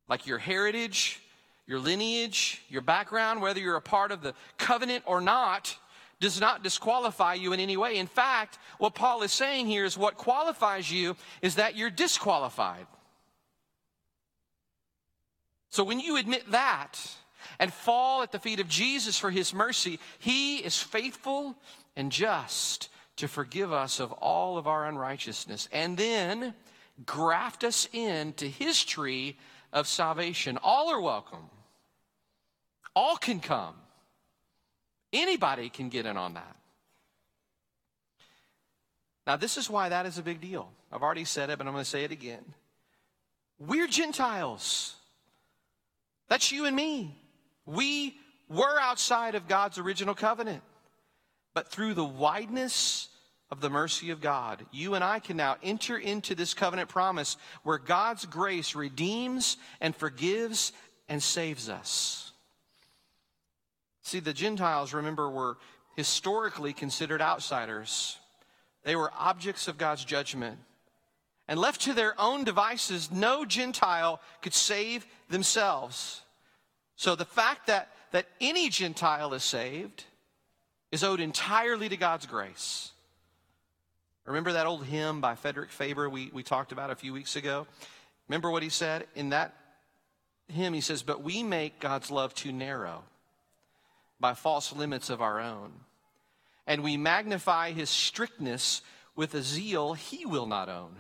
Like 0.09 0.28
your 0.28 0.38
heritage, 0.38 1.20
your 1.66 1.79
lineage, 1.79 2.62
your 2.68 2.83
background, 2.83 3.40
whether 3.40 3.61
you're 3.61 3.77
a 3.77 3.81
part 3.81 4.12
of 4.12 4.22
the 4.22 4.35
covenant 4.59 5.05
or 5.07 5.20
not, 5.20 5.77
does 6.20 6.40
not 6.40 6.62
disqualify 6.62 7.35
you 7.35 7.53
in 7.53 7.61
any 7.61 7.77
way. 7.77 7.96
In 7.96 8.07
fact, 8.07 8.59
what 8.79 8.94
Paul 8.94 9.22
is 9.22 9.33
saying 9.33 9.66
here 9.66 9.85
is 9.85 9.98
what 9.98 10.16
qualifies 10.16 10.90
you 10.90 11.16
is 11.42 11.57
that 11.57 11.77
you're 11.77 11.90
disqualified. 11.90 12.87
So 15.70 15.85
when 15.85 16.00
you 16.00 16.16
admit 16.16 16.50
that 16.53 17.00
and 17.59 17.72
fall 17.72 18.22
at 18.22 18.33
the 18.33 18.38
feet 18.38 18.61
of 18.61 18.68
Jesus 18.68 19.18
for 19.18 19.31
his 19.31 19.53
mercy, 19.53 19.98
he 20.18 20.59
is 20.59 20.81
faithful 20.81 21.57
and 21.96 22.12
just 22.12 22.90
to 23.16 23.29
forgive 23.29 23.72
us 23.72 24.00
of 24.00 24.12
all 24.12 24.57
of 24.57 24.66
our 24.66 24.87
unrighteousness 24.87 25.68
and 25.72 25.96
then 25.96 26.55
graft 27.05 27.64
us 27.64 27.88
into 27.92 28.46
his 28.46 28.85
tree 28.85 29.37
of 29.74 29.87
salvation. 29.88 30.56
All 30.62 30.90
are 30.90 31.00
welcome. 31.00 31.50
All 32.96 33.16
can 33.16 33.40
come. 33.40 33.74
Anybody 35.12 35.68
can 35.68 35.90
get 35.90 36.06
in 36.06 36.16
on 36.16 36.34
that. 36.34 36.56
Now, 39.26 39.37
this 39.37 39.56
is 39.56 39.68
why 39.68 39.88
that 39.88 40.06
is 40.06 40.16
a 40.16 40.22
big 40.22 40.40
deal. 40.40 40.70
I've 40.92 41.02
already 41.02 41.24
said 41.24 41.50
it, 41.50 41.58
but 41.58 41.66
I'm 41.66 41.72
going 41.72 41.84
to 41.84 41.90
say 41.90 42.04
it 42.04 42.12
again. 42.12 42.44
We're 43.58 43.87
Gentiles. 43.87 44.94
That's 46.28 46.52
you 46.52 46.66
and 46.66 46.76
me. 46.76 47.16
We 47.66 48.16
were 48.48 48.78
outside 48.80 49.34
of 49.34 49.48
God's 49.48 49.78
original 49.78 50.14
covenant. 50.14 50.62
But 51.54 51.68
through 51.68 51.94
the 51.94 52.04
wideness 52.04 53.08
of 53.50 53.61
the 53.61 53.70
mercy 53.70 54.11
of 54.11 54.20
God, 54.20 54.64
you 54.72 54.94
and 54.94 55.04
I 55.04 55.18
can 55.18 55.37
now 55.37 55.57
enter 55.62 55.96
into 55.96 56.35
this 56.35 56.54
covenant 56.54 56.88
promise 56.88 57.37
where 57.62 57.78
God's 57.78 58.24
grace 58.26 58.74
redeems 58.74 59.57
and 59.80 59.94
forgives 59.94 60.72
and 61.09 61.22
saves 61.22 61.68
us. 61.68 62.33
See, 64.02 64.20
the 64.20 64.33
Gentiles, 64.33 64.92
remember, 64.92 65.30
were 65.30 65.59
historically 65.96 66.72
considered 66.72 67.22
outsiders. 67.22 68.18
They 68.83 68.96
were 68.96 69.12
objects 69.16 69.68
of 69.68 69.78
God's 69.78 70.04
judgment. 70.04 70.59
And 71.46 71.59
left 71.61 71.83
to 71.83 71.92
their 71.92 72.18
own 72.18 72.44
devices, 72.44 73.11
no 73.11 73.44
Gentile 73.44 74.20
could 74.40 74.54
save 74.54 75.07
themselves. 75.28 76.22
So 76.96 77.14
the 77.14 77.24
fact 77.24 77.66
that, 77.66 77.88
that 78.12 78.26
any 78.40 78.70
Gentile 78.70 79.35
is 79.35 79.44
saved 79.44 80.04
is 80.90 81.04
owed 81.04 81.20
entirely 81.20 81.88
to 81.88 81.96
God's 81.96 82.26
grace. 82.26 82.92
Remember 84.26 84.52
that 84.52 84.66
old 84.66 84.84
hymn 84.84 85.20
by 85.20 85.34
Frederick 85.34 85.70
Faber 85.70 86.08
we, 86.08 86.30
we 86.32 86.42
talked 86.42 86.72
about 86.72 86.90
a 86.90 86.94
few 86.94 87.12
weeks 87.12 87.37
ago? 87.37 87.66
Remember 88.28 88.50
what 88.50 88.62
he 88.62 88.70
said? 88.70 89.06
In 89.14 89.30
that 89.30 89.54
hymn, 90.48 90.72
he 90.72 90.80
says, 90.80 91.02
But 91.02 91.22
we 91.22 91.42
make 91.42 91.78
God's 91.78 92.10
love 92.10 92.34
too 92.34 92.52
narrow 92.52 93.04
by 94.18 94.34
false 94.34 94.72
limits 94.72 95.10
of 95.10 95.20
our 95.20 95.40
own. 95.40 95.72
And 96.66 96.82
we 96.82 96.96
magnify 96.96 97.72
his 97.72 97.90
strictness 97.90 98.80
with 99.14 99.34
a 99.34 99.42
zeal 99.42 99.92
he 99.92 100.24
will 100.24 100.46
not 100.46 100.70
own. 100.70 100.96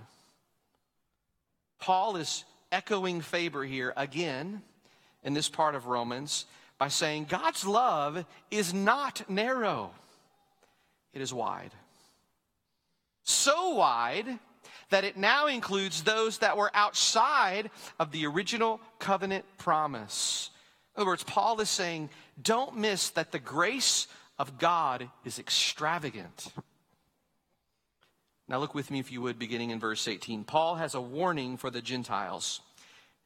Paul 1.80 2.16
is 2.16 2.44
echoing 2.70 3.22
Faber 3.22 3.64
here 3.64 3.94
again 3.96 4.62
in 5.22 5.32
this 5.32 5.48
part 5.48 5.74
of 5.74 5.86
Romans 5.86 6.44
by 6.78 6.88
saying 6.88 7.26
God's 7.26 7.66
love 7.66 8.26
is 8.50 8.74
not 8.74 9.28
narrow, 9.30 9.92
it 11.14 11.22
is 11.22 11.32
wide. 11.32 11.72
So 13.24 13.74
wide 13.74 14.38
that 14.90 15.04
it 15.04 15.16
now 15.16 15.46
includes 15.46 16.02
those 16.02 16.38
that 16.38 16.56
were 16.56 16.70
outside 16.74 17.70
of 17.98 18.12
the 18.12 18.26
original 18.26 18.80
covenant 18.98 19.44
promise. 19.58 20.50
In 20.94 21.00
other 21.00 21.10
words, 21.10 21.24
Paul 21.24 21.60
is 21.60 21.70
saying, 21.70 22.10
don't 22.40 22.76
miss 22.76 23.10
that 23.10 23.32
the 23.32 23.38
grace 23.38 24.06
of 24.38 24.58
God 24.58 25.08
is 25.24 25.38
extravagant. 25.38 26.48
Now, 28.46 28.58
look 28.58 28.74
with 28.74 28.90
me, 28.90 29.00
if 29.00 29.10
you 29.10 29.22
would, 29.22 29.38
beginning 29.38 29.70
in 29.70 29.80
verse 29.80 30.06
18. 30.06 30.44
Paul 30.44 30.74
has 30.76 30.94
a 30.94 31.00
warning 31.00 31.56
for 31.56 31.70
the 31.70 31.80
Gentiles. 31.80 32.60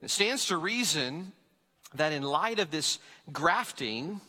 It 0.00 0.11
stands 0.11 0.46
to 0.46 0.56
reason 0.56 1.32
that 1.94 2.12
in 2.12 2.22
light 2.22 2.61
of 2.61 2.70
this 2.70 3.00
grafting, 3.32 4.20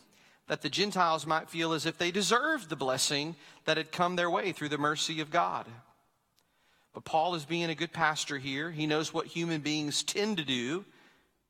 that 0.50 0.62
the 0.62 0.68
Gentiles 0.68 1.28
might 1.28 1.48
feel 1.48 1.72
as 1.72 1.86
if 1.86 1.96
they 1.96 2.10
deserved 2.10 2.68
the 2.68 2.74
blessing 2.74 3.36
that 3.66 3.76
had 3.76 3.92
come 3.92 4.16
their 4.16 4.28
way 4.28 4.50
through 4.50 4.68
the 4.68 4.76
mercy 4.76 5.20
of 5.20 5.30
God. 5.30 5.64
But 6.92 7.04
Paul 7.04 7.36
is 7.36 7.44
being 7.44 7.70
a 7.70 7.74
good 7.76 7.92
pastor 7.92 8.36
here. 8.36 8.72
He 8.72 8.88
knows 8.88 9.14
what 9.14 9.28
human 9.28 9.60
beings 9.60 10.02
tend 10.02 10.38
to 10.38 10.44
do. 10.44 10.84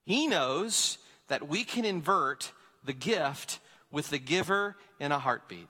He 0.04 0.26
knows 0.26 0.98
that 1.28 1.48
we 1.48 1.64
can 1.64 1.86
invert 1.86 2.52
the 2.84 2.92
gift 2.92 3.60
with 3.90 4.10
the 4.10 4.18
giver 4.18 4.76
in 4.98 5.12
a 5.12 5.18
heartbeat. 5.18 5.68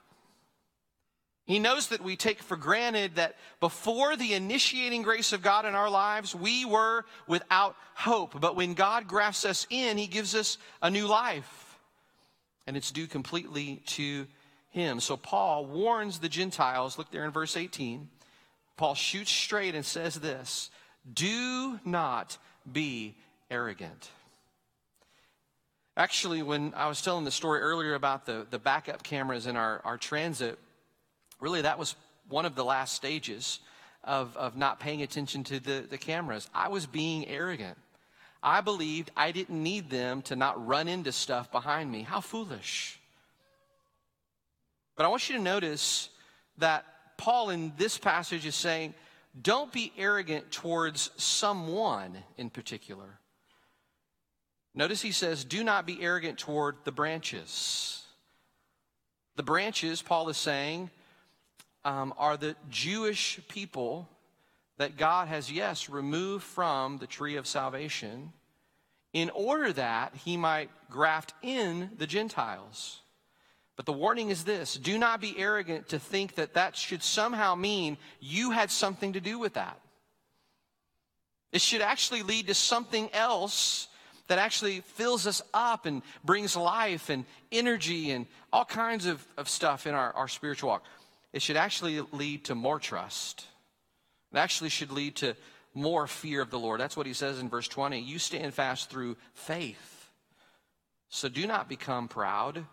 He 1.46 1.60
knows 1.60 1.86
that 1.90 2.02
we 2.02 2.16
take 2.16 2.42
for 2.42 2.56
granted 2.56 3.14
that 3.14 3.36
before 3.60 4.16
the 4.16 4.34
initiating 4.34 5.02
grace 5.02 5.32
of 5.32 5.40
God 5.40 5.66
in 5.66 5.76
our 5.76 5.88
lives, 5.88 6.34
we 6.34 6.64
were 6.64 7.04
without 7.28 7.76
hope. 7.94 8.40
But 8.40 8.56
when 8.56 8.74
God 8.74 9.06
grafts 9.06 9.44
us 9.44 9.68
in, 9.70 9.98
He 9.98 10.08
gives 10.08 10.34
us 10.34 10.58
a 10.82 10.90
new 10.90 11.06
life. 11.06 11.69
And 12.70 12.76
it's 12.76 12.92
due 12.92 13.08
completely 13.08 13.82
to 13.86 14.28
Him. 14.68 15.00
So 15.00 15.16
Paul 15.16 15.66
warns 15.66 16.20
the 16.20 16.28
Gentiles, 16.28 16.98
look 16.98 17.10
there 17.10 17.24
in 17.24 17.32
verse 17.32 17.56
18. 17.56 18.08
Paul 18.76 18.94
shoots 18.94 19.32
straight 19.32 19.74
and 19.74 19.84
says 19.84 20.14
this 20.14 20.70
Do 21.12 21.80
not 21.84 22.38
be 22.72 23.16
arrogant. 23.50 24.10
Actually, 25.96 26.44
when 26.44 26.72
I 26.76 26.86
was 26.86 27.02
telling 27.02 27.24
the 27.24 27.32
story 27.32 27.60
earlier 27.60 27.94
about 27.94 28.24
the, 28.24 28.46
the 28.48 28.60
backup 28.60 29.02
cameras 29.02 29.48
in 29.48 29.56
our, 29.56 29.80
our 29.84 29.98
transit, 29.98 30.56
really 31.40 31.62
that 31.62 31.76
was 31.76 31.96
one 32.28 32.46
of 32.46 32.54
the 32.54 32.64
last 32.64 32.94
stages 32.94 33.58
of, 34.04 34.36
of 34.36 34.56
not 34.56 34.78
paying 34.78 35.02
attention 35.02 35.42
to 35.42 35.58
the, 35.58 35.84
the 35.90 35.98
cameras. 35.98 36.48
I 36.54 36.68
was 36.68 36.86
being 36.86 37.26
arrogant. 37.26 37.76
I 38.42 38.60
believed 38.60 39.10
I 39.16 39.32
didn't 39.32 39.62
need 39.62 39.90
them 39.90 40.22
to 40.22 40.36
not 40.36 40.66
run 40.66 40.88
into 40.88 41.12
stuff 41.12 41.52
behind 41.52 41.90
me. 41.90 42.02
How 42.02 42.20
foolish. 42.20 42.98
But 44.96 45.04
I 45.06 45.08
want 45.08 45.28
you 45.28 45.36
to 45.36 45.42
notice 45.42 46.08
that 46.58 46.84
Paul 47.16 47.50
in 47.50 47.72
this 47.76 47.98
passage 47.98 48.46
is 48.46 48.54
saying, 48.54 48.94
don't 49.40 49.72
be 49.72 49.92
arrogant 49.96 50.50
towards 50.50 51.10
someone 51.16 52.18
in 52.36 52.50
particular. 52.50 53.18
Notice 54.74 55.02
he 55.02 55.12
says, 55.12 55.44
do 55.44 55.62
not 55.62 55.86
be 55.86 56.02
arrogant 56.02 56.38
toward 56.38 56.76
the 56.84 56.92
branches. 56.92 58.02
The 59.36 59.42
branches, 59.42 60.02
Paul 60.02 60.28
is 60.28 60.36
saying, 60.36 60.90
um, 61.84 62.12
are 62.18 62.36
the 62.36 62.56
Jewish 62.68 63.40
people 63.48 64.08
that 64.80 64.96
God 64.96 65.28
has, 65.28 65.52
yes, 65.52 65.90
removed 65.90 66.42
from 66.42 66.96
the 66.96 67.06
tree 67.06 67.36
of 67.36 67.46
salvation 67.46 68.32
in 69.12 69.28
order 69.28 69.74
that 69.74 70.14
he 70.24 70.38
might 70.38 70.70
graft 70.88 71.34
in 71.42 71.90
the 71.98 72.06
Gentiles. 72.06 73.02
But 73.76 73.84
the 73.84 73.92
warning 73.92 74.30
is 74.30 74.44
this 74.44 74.76
do 74.76 74.96
not 74.96 75.20
be 75.20 75.38
arrogant 75.38 75.90
to 75.90 75.98
think 75.98 76.36
that 76.36 76.54
that 76.54 76.76
should 76.76 77.02
somehow 77.02 77.54
mean 77.56 77.98
you 78.20 78.52
had 78.52 78.70
something 78.70 79.12
to 79.12 79.20
do 79.20 79.38
with 79.38 79.52
that. 79.52 79.78
It 81.52 81.60
should 81.60 81.82
actually 81.82 82.22
lead 82.22 82.46
to 82.46 82.54
something 82.54 83.10
else 83.12 83.86
that 84.28 84.38
actually 84.38 84.80
fills 84.80 85.26
us 85.26 85.42
up 85.52 85.84
and 85.84 86.00
brings 86.24 86.56
life 86.56 87.10
and 87.10 87.26
energy 87.52 88.12
and 88.12 88.26
all 88.50 88.64
kinds 88.64 89.04
of, 89.04 89.22
of 89.36 89.46
stuff 89.46 89.86
in 89.86 89.92
our, 89.94 90.14
our 90.14 90.28
spiritual 90.28 90.70
walk. 90.70 90.84
It 91.34 91.42
should 91.42 91.58
actually 91.58 92.00
lead 92.12 92.46
to 92.46 92.54
more 92.54 92.78
trust. 92.78 93.44
It 94.32 94.38
actually 94.38 94.70
should 94.70 94.92
lead 94.92 95.16
to 95.16 95.36
more 95.74 96.06
fear 96.06 96.40
of 96.40 96.50
the 96.50 96.58
Lord. 96.58 96.80
That's 96.80 96.96
what 96.96 97.06
he 97.06 97.12
says 97.12 97.38
in 97.38 97.48
verse 97.48 97.68
20. 97.68 98.00
You 98.00 98.18
stand 98.18 98.54
fast 98.54 98.90
through 98.90 99.16
faith. 99.34 100.08
So 101.08 101.28
do 101.28 101.46
not 101.46 101.68
become 101.68 102.08
proud, 102.08 102.64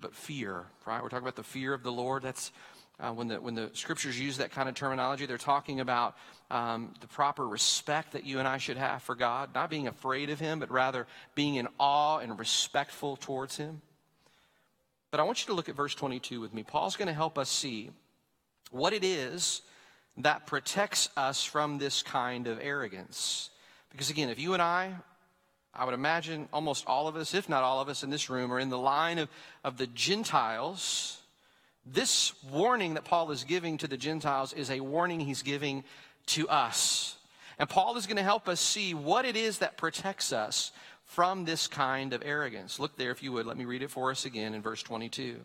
but 0.00 0.14
fear. 0.14 0.66
Right? 0.86 1.02
We're 1.02 1.08
talking 1.08 1.24
about 1.24 1.36
the 1.36 1.42
fear 1.42 1.72
of 1.72 1.82
the 1.82 1.92
Lord. 1.92 2.22
That's 2.22 2.52
uh, 2.98 3.12
when, 3.12 3.28
the, 3.28 3.40
when 3.40 3.54
the 3.54 3.70
scriptures 3.72 4.20
use 4.20 4.36
that 4.36 4.50
kind 4.50 4.68
of 4.68 4.74
terminology, 4.74 5.24
they're 5.24 5.38
talking 5.38 5.80
about 5.80 6.16
um, 6.50 6.92
the 7.00 7.06
proper 7.06 7.46
respect 7.48 8.12
that 8.12 8.24
you 8.24 8.38
and 8.38 8.46
I 8.46 8.58
should 8.58 8.76
have 8.76 9.02
for 9.02 9.14
God, 9.14 9.54
not 9.54 9.70
being 9.70 9.88
afraid 9.88 10.28
of 10.30 10.38
Him, 10.38 10.58
but 10.58 10.70
rather 10.70 11.06
being 11.34 11.54
in 11.54 11.68
awe 11.78 12.18
and 12.18 12.38
respectful 12.38 13.16
towards 13.16 13.56
Him. 13.56 13.80
But 15.10 15.20
I 15.20 15.22
want 15.22 15.40
you 15.40 15.46
to 15.46 15.54
look 15.54 15.68
at 15.68 15.74
verse 15.74 15.94
22 15.94 16.40
with 16.40 16.52
me. 16.52 16.62
Paul's 16.62 16.96
going 16.96 17.08
to 17.08 17.14
help 17.14 17.38
us 17.38 17.48
see 17.48 17.90
what 18.70 18.92
it 18.92 19.02
is 19.02 19.62
that 20.18 20.46
protects 20.46 21.08
us 21.16 21.44
from 21.44 21.78
this 21.78 22.02
kind 22.02 22.46
of 22.46 22.58
arrogance. 22.60 23.50
Because 23.90 24.10
again, 24.10 24.28
if 24.28 24.38
you 24.38 24.52
and 24.52 24.62
I, 24.62 24.94
I 25.74 25.84
would 25.84 25.94
imagine 25.94 26.48
almost 26.52 26.86
all 26.86 27.08
of 27.08 27.16
us, 27.16 27.34
if 27.34 27.48
not 27.48 27.62
all 27.62 27.80
of 27.80 27.88
us 27.88 28.02
in 28.02 28.10
this 28.10 28.28
room, 28.28 28.52
are 28.52 28.58
in 28.58 28.68
the 28.68 28.78
line 28.78 29.18
of, 29.18 29.28
of 29.64 29.76
the 29.76 29.86
Gentiles 29.86 31.20
this 31.86 32.32
warning 32.44 32.94
that 32.94 33.04
Paul 33.04 33.30
is 33.30 33.44
giving 33.44 33.78
to 33.78 33.88
the 33.88 33.96
Gentiles 33.96 34.52
is 34.52 34.70
a 34.70 34.80
warning 34.80 35.20
he's 35.20 35.42
giving 35.42 35.84
to 36.26 36.48
us. 36.48 37.16
And 37.58 37.68
Paul 37.68 37.96
is 37.96 38.06
going 38.06 38.16
to 38.16 38.22
help 38.22 38.48
us 38.48 38.60
see 38.60 38.94
what 38.94 39.24
it 39.24 39.36
is 39.36 39.58
that 39.58 39.76
protects 39.76 40.32
us 40.32 40.72
from 41.04 41.44
this 41.44 41.66
kind 41.66 42.12
of 42.12 42.22
arrogance. 42.24 42.78
Look 42.78 42.96
there, 42.96 43.10
if 43.10 43.22
you 43.22 43.32
would. 43.32 43.46
Let 43.46 43.56
me 43.56 43.64
read 43.64 43.82
it 43.82 43.90
for 43.90 44.10
us 44.10 44.24
again 44.24 44.54
in 44.54 44.62
verse 44.62 44.82
22. 44.82 45.40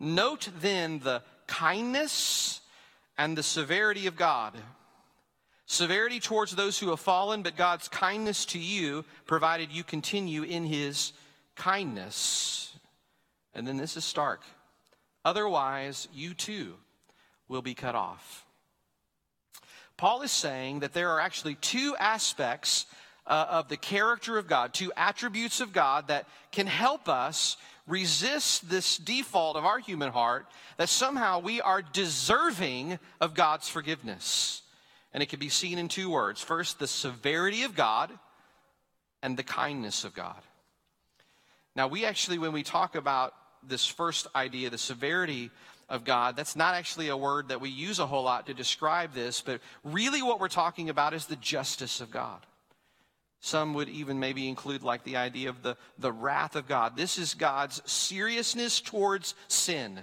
Note 0.00 0.48
then 0.60 0.98
the 0.98 1.22
kindness 1.46 2.60
and 3.16 3.36
the 3.36 3.42
severity 3.42 4.06
of 4.06 4.16
God. 4.16 4.54
Severity 5.66 6.20
towards 6.20 6.54
those 6.54 6.78
who 6.78 6.90
have 6.90 7.00
fallen, 7.00 7.42
but 7.42 7.56
God's 7.56 7.88
kindness 7.88 8.44
to 8.46 8.58
you, 8.58 9.04
provided 9.26 9.72
you 9.72 9.82
continue 9.82 10.42
in 10.42 10.64
his 10.64 11.12
kindness. 11.56 12.76
And 13.54 13.66
then 13.66 13.76
this 13.76 13.96
is 13.96 14.04
stark. 14.04 14.42
Otherwise, 15.24 16.08
you 16.12 16.34
too 16.34 16.74
will 17.48 17.62
be 17.62 17.74
cut 17.74 17.94
off. 17.94 18.44
Paul 19.96 20.22
is 20.22 20.32
saying 20.32 20.80
that 20.80 20.92
there 20.92 21.10
are 21.10 21.20
actually 21.20 21.54
two 21.54 21.96
aspects 21.98 22.86
uh, 23.26 23.46
of 23.48 23.68
the 23.68 23.76
character 23.76 24.36
of 24.36 24.48
God, 24.48 24.74
two 24.74 24.92
attributes 24.96 25.60
of 25.60 25.72
God 25.72 26.08
that 26.08 26.28
can 26.50 26.66
help 26.66 27.08
us 27.08 27.56
resist 27.86 28.68
this 28.68 28.96
default 28.96 29.56
of 29.56 29.64
our 29.64 29.78
human 29.78 30.10
heart 30.10 30.46
that 30.78 30.88
somehow 30.88 31.40
we 31.40 31.60
are 31.60 31.82
deserving 31.82 32.98
of 33.20 33.34
God's 33.34 33.68
forgiveness. 33.68 34.62
And 35.12 35.22
it 35.22 35.28
can 35.28 35.38
be 35.38 35.48
seen 35.48 35.78
in 35.78 35.88
two 35.88 36.10
words 36.10 36.40
first, 36.40 36.78
the 36.78 36.86
severity 36.86 37.62
of 37.62 37.76
God, 37.76 38.10
and 39.22 39.36
the 39.36 39.42
kindness 39.42 40.04
of 40.04 40.14
God. 40.14 40.40
Now, 41.76 41.88
we 41.88 42.04
actually, 42.04 42.38
when 42.38 42.52
we 42.52 42.62
talk 42.62 42.94
about 42.94 43.34
this 43.66 43.86
first 43.86 44.26
idea, 44.34 44.70
the 44.70 44.78
severity 44.78 45.50
of 45.88 46.04
God, 46.04 46.36
that's 46.36 46.56
not 46.56 46.74
actually 46.74 47.08
a 47.08 47.16
word 47.16 47.48
that 47.48 47.60
we 47.60 47.68
use 47.68 47.98
a 47.98 48.06
whole 48.06 48.24
lot 48.24 48.46
to 48.46 48.54
describe 48.54 49.12
this, 49.12 49.40
but 49.40 49.60
really 49.82 50.22
what 50.22 50.40
we're 50.40 50.48
talking 50.48 50.88
about 50.88 51.14
is 51.14 51.26
the 51.26 51.36
justice 51.36 52.00
of 52.00 52.10
God. 52.10 52.44
Some 53.44 53.74
would 53.74 53.90
even 53.90 54.20
maybe 54.20 54.48
include 54.48 54.82
like 54.82 55.04
the 55.04 55.18
idea 55.18 55.50
of 55.50 55.62
the, 55.62 55.76
the 55.98 56.10
wrath 56.10 56.56
of 56.56 56.66
God. 56.66 56.96
This 56.96 57.18
is 57.18 57.34
God's 57.34 57.82
seriousness 57.84 58.80
towards 58.80 59.34
sin. 59.48 60.00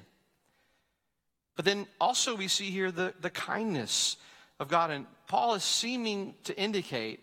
But 1.55 1.65
then 1.65 1.87
also 1.99 2.35
we 2.35 2.47
see 2.47 2.69
here 2.69 2.91
the, 2.91 3.15
the 3.19 3.31
kindness 3.31 4.17
of 4.59 4.67
God. 4.67 4.91
And 4.91 5.07
Paul 5.25 5.55
is 5.55 5.63
seeming 5.63 6.35
to 6.43 6.55
indicate 6.55 7.21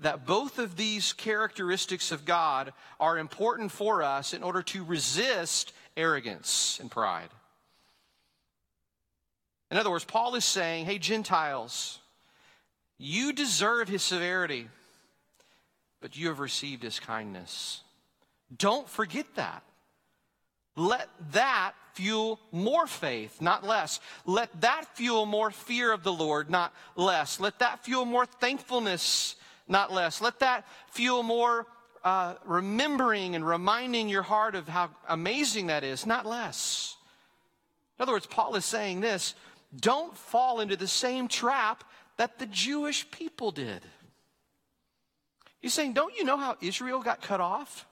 that 0.00 0.26
both 0.26 0.58
of 0.58 0.74
these 0.74 1.12
characteristics 1.12 2.10
of 2.10 2.24
God 2.24 2.72
are 2.98 3.16
important 3.16 3.70
for 3.70 4.02
us 4.02 4.34
in 4.34 4.42
order 4.42 4.62
to 4.62 4.82
resist 4.82 5.72
arrogance 5.96 6.80
and 6.80 6.90
pride. 6.90 7.30
In 9.70 9.76
other 9.76 9.92
words, 9.92 10.04
Paul 10.04 10.34
is 10.34 10.44
saying, 10.44 10.86
hey, 10.86 10.98
Gentiles, 10.98 12.00
you 12.98 13.32
deserve 13.32 13.88
his 13.88 14.02
severity, 14.02 14.66
but 16.00 16.16
you 16.16 16.28
have 16.28 16.40
received 16.40 16.82
his 16.82 16.98
kindness. 16.98 17.82
Don't 18.56 18.88
forget 18.88 19.26
that. 19.36 19.62
let 20.76 21.08
that 21.32 21.72
fuel 21.94 22.40
more 22.52 22.86
faith, 22.86 23.40
not 23.42 23.66
less. 23.66 24.00
Let 24.24 24.60
that 24.60 24.96
fuel 24.96 25.26
more 25.26 25.50
fear 25.50 25.92
of 25.92 26.02
the 26.02 26.12
Lord, 26.12 26.48
not 26.48 26.72
less. 26.96 27.40
Let 27.40 27.58
that 27.58 27.84
fuel 27.84 28.04
more 28.04 28.24
thankfulness, 28.24 29.36
not 29.68 29.92
less. 29.92 30.20
Let 30.20 30.38
that 30.38 30.66
fuel 30.88 31.22
more 31.22 31.66
uh, 32.02 32.34
remembering 32.44 33.34
and 33.34 33.46
reminding 33.46 34.08
your 34.08 34.22
heart 34.22 34.54
of 34.54 34.68
how 34.68 34.90
amazing 35.08 35.66
that 35.66 35.84
is, 35.84 36.06
not 36.06 36.24
less. 36.24 36.96
In 37.98 38.02
other 38.02 38.12
words, 38.12 38.26
Paul 38.26 38.56
is 38.56 38.64
saying 38.64 39.00
this 39.00 39.34
don't 39.78 40.16
fall 40.16 40.60
into 40.60 40.76
the 40.76 40.88
same 40.88 41.28
trap 41.28 41.84
that 42.16 42.38
the 42.38 42.46
Jewish 42.46 43.10
people 43.10 43.50
did. 43.50 43.82
He's 45.60 45.74
saying, 45.74 45.92
don't 45.92 46.16
you 46.16 46.24
know 46.24 46.36
how 46.36 46.56
Israel 46.60 47.00
got 47.00 47.20
cut 47.20 47.40
off? 47.40 47.86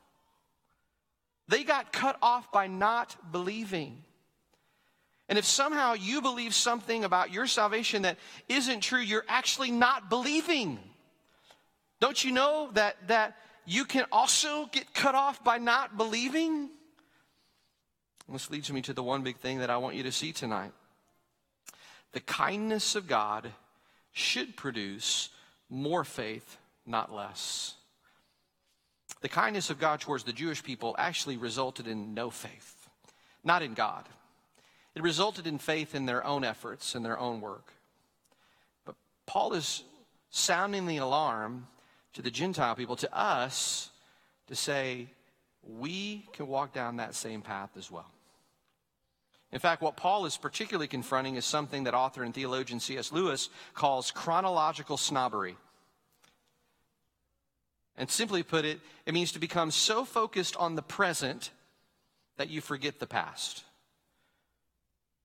They 1.48 1.64
got 1.64 1.92
cut 1.92 2.16
off 2.20 2.50
by 2.52 2.66
not 2.66 3.16
believing. 3.33 4.02
And 5.28 5.38
if 5.38 5.44
somehow 5.44 5.92
you 5.92 6.22
believe 6.22 6.54
something 6.54 7.04
about 7.04 7.33
your 7.33 7.46
salvation 7.46 8.02
that 8.02 8.16
isn't 8.48 8.81
true, 8.81 9.00
you're 9.00 9.24
actually 9.28 9.70
not 9.70 10.09
believing. 10.09 10.78
Don't 12.00 12.22
you 12.22 12.33
know 12.33 12.70
that, 12.74 12.96
that 13.09 13.37
you 13.66 13.85
can 13.85 14.07
also 14.12 14.66
get 14.66 14.94
cut 14.94 15.14
off 15.14 15.42
by 15.42 15.59
not 15.59 15.96
believing? 15.96 16.70
This 18.31 18.50
leads 18.50 18.70
me 18.70 18.83
to 18.83 18.92
the 18.92 19.02
one 19.02 19.22
big 19.22 19.38
thing 19.38 19.59
that 19.59 19.70
I 19.70 19.78
want 19.78 19.96
you 19.96 20.02
to 20.02 20.12
see 20.12 20.33
tonight. 20.33 20.72
The 22.12 22.20
kindness 22.20 22.94
of 22.94 23.07
God 23.07 23.52
should 24.12 24.57
produce 24.57 25.31
more 25.70 26.04
faith, 26.04 26.58
not 26.88 27.14
less. 27.14 27.74
The 29.20 29.29
kindness 29.29 29.70
of 29.70 29.79
God 29.79 30.01
towards 30.01 30.24
the 30.24 30.33
Jewish 30.33 30.62
people 30.62 30.94
actually 30.98 31.37
resulted 31.37 31.87
in 31.87 32.14
no 32.14 32.31
faith, 32.31 32.88
not 33.44 33.62
in 33.62 33.74
God. 33.74 34.05
It 34.94 35.03
resulted 35.03 35.46
in 35.46 35.59
faith 35.59 35.94
in 35.94 36.07
their 36.07 36.24
own 36.24 36.44
efforts 36.44 36.94
and 36.94 37.05
their 37.05 37.18
own 37.18 37.40
work. 37.40 37.72
But 38.85 38.96
Paul 39.27 39.55
is 39.55 39.85
sounding 40.31 40.87
the 40.87 40.98
alarm 40.98 41.66
to 42.14 42.22
the 42.22 42.31
Gentile 42.31 42.74
people, 42.74 42.96
to 42.96 43.16
us, 43.16 43.90
to 44.48 44.57
say, 44.57 45.09
we 45.62 46.27
can 46.33 46.46
walk 46.46 46.72
down 46.72 46.96
that 46.96 47.14
same 47.14 47.42
path 47.42 47.70
as 47.77 47.90
well. 47.90 48.11
In 49.53 49.59
fact, 49.59 49.83
what 49.83 49.96
Paul 49.96 50.27
is 50.27 50.37
particularly 50.37 50.88
confronting 50.88 51.37
is 51.37 51.44
something 51.44 51.85
that 51.85 51.94
author 51.94 52.22
and 52.22 52.35
theologian 52.35 52.81
C.S. 52.81 53.12
Lewis 53.12 53.48
calls 53.74 54.11
chronological 54.11 54.96
snobbery. 54.96 55.57
And 57.99 58.09
simply 58.09 58.45
put 58.45 58.65
it, 58.65 58.81
it 59.05 59.13
means 59.13 59.33
to 59.33 59.41
become 59.41 59.73
so 59.73 60.05
focused 60.05 60.57
on 60.57 60.77
the 60.77 60.83
present 60.83 61.51
that 62.37 62.49
you 62.49 62.61
forget 62.61 63.01
the 63.01 63.09
past. 63.09 63.65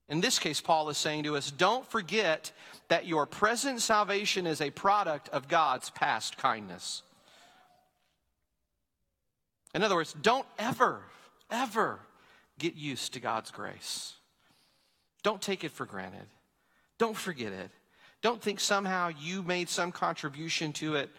In 0.10 0.20
this 0.20 0.40
case, 0.40 0.60
Paul 0.60 0.90
is 0.90 0.98
saying 0.98 1.24
to 1.24 1.38
us 1.38 1.52
don't 1.52 1.88
forget 1.88 2.52
that 2.90 3.06
your 3.06 3.26
present 3.26 3.80
salvation 3.80 4.48
is 4.48 4.60
a 4.60 4.72
product 4.72 5.30
of 5.30 5.48
God's 5.48 5.92
past 5.92 6.38
kindness. 6.38 7.04
In 9.76 9.84
other 9.84 9.96
words, 9.96 10.14
don't 10.14 10.46
ever, 10.58 11.02
ever 11.50 12.00
get 12.60 12.76
used 12.76 13.14
to 13.14 13.20
God's 13.20 13.52
grace. 13.52 14.16
Don't 15.22 15.42
take 15.42 15.64
it 15.64 15.72
for 15.72 15.86
granted. 15.86 16.28
Don't 16.98 17.18
forget 17.18 17.54
it. 17.54 17.72
Don't 18.22 18.42
think 18.42 18.60
somehow 18.60 19.10
you 19.20 19.44
made 19.44 19.70
some 19.70 19.92
contribution 19.92 20.74
to 20.74 20.96
it 20.96 21.10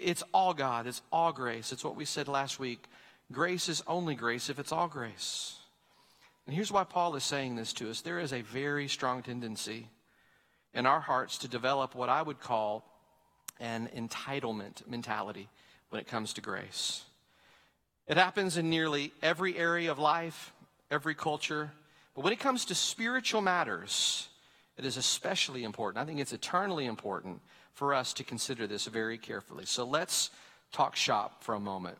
it's 0.00 0.22
all 0.32 0.54
God, 0.54 0.86
it's 0.86 1.02
all 1.12 1.32
grace. 1.32 1.72
It's 1.72 1.84
what 1.84 1.96
we 1.96 2.04
said 2.04 2.28
last 2.28 2.58
week. 2.58 2.84
Grace 3.32 3.68
is 3.68 3.82
only 3.86 4.14
grace 4.14 4.50
if 4.50 4.58
it's 4.58 4.72
all 4.72 4.88
grace. 4.88 5.56
And 6.46 6.54
here's 6.54 6.72
why 6.72 6.84
Paul 6.84 7.16
is 7.16 7.24
saying 7.24 7.56
this 7.56 7.72
to 7.74 7.90
us 7.90 8.00
there 8.00 8.18
is 8.18 8.32
a 8.32 8.42
very 8.42 8.88
strong 8.88 9.22
tendency 9.22 9.88
in 10.74 10.86
our 10.86 11.00
hearts 11.00 11.38
to 11.38 11.48
develop 11.48 11.94
what 11.94 12.08
I 12.08 12.20
would 12.20 12.40
call 12.40 12.84
an 13.60 13.88
entitlement 13.96 14.86
mentality 14.88 15.48
when 15.88 16.00
it 16.00 16.06
comes 16.06 16.34
to 16.34 16.40
grace. 16.40 17.04
It 18.06 18.16
happens 18.16 18.56
in 18.56 18.68
nearly 18.68 19.12
every 19.22 19.56
area 19.56 19.90
of 19.90 19.98
life, 19.98 20.52
every 20.90 21.14
culture. 21.14 21.70
But 22.14 22.24
when 22.24 22.32
it 22.32 22.40
comes 22.40 22.66
to 22.66 22.74
spiritual 22.74 23.40
matters, 23.40 24.28
it 24.76 24.84
is 24.84 24.96
especially 24.96 25.64
important. 25.64 26.02
I 26.02 26.06
think 26.06 26.20
it's 26.20 26.32
eternally 26.32 26.86
important 26.86 27.40
for 27.74 27.92
us 27.94 28.12
to 28.14 28.24
consider 28.24 28.66
this 28.66 28.86
very 28.86 29.18
carefully. 29.18 29.66
So 29.66 29.84
let's 29.84 30.30
talk 30.72 30.96
shop 30.96 31.42
for 31.44 31.54
a 31.54 31.60
moment. 31.60 31.98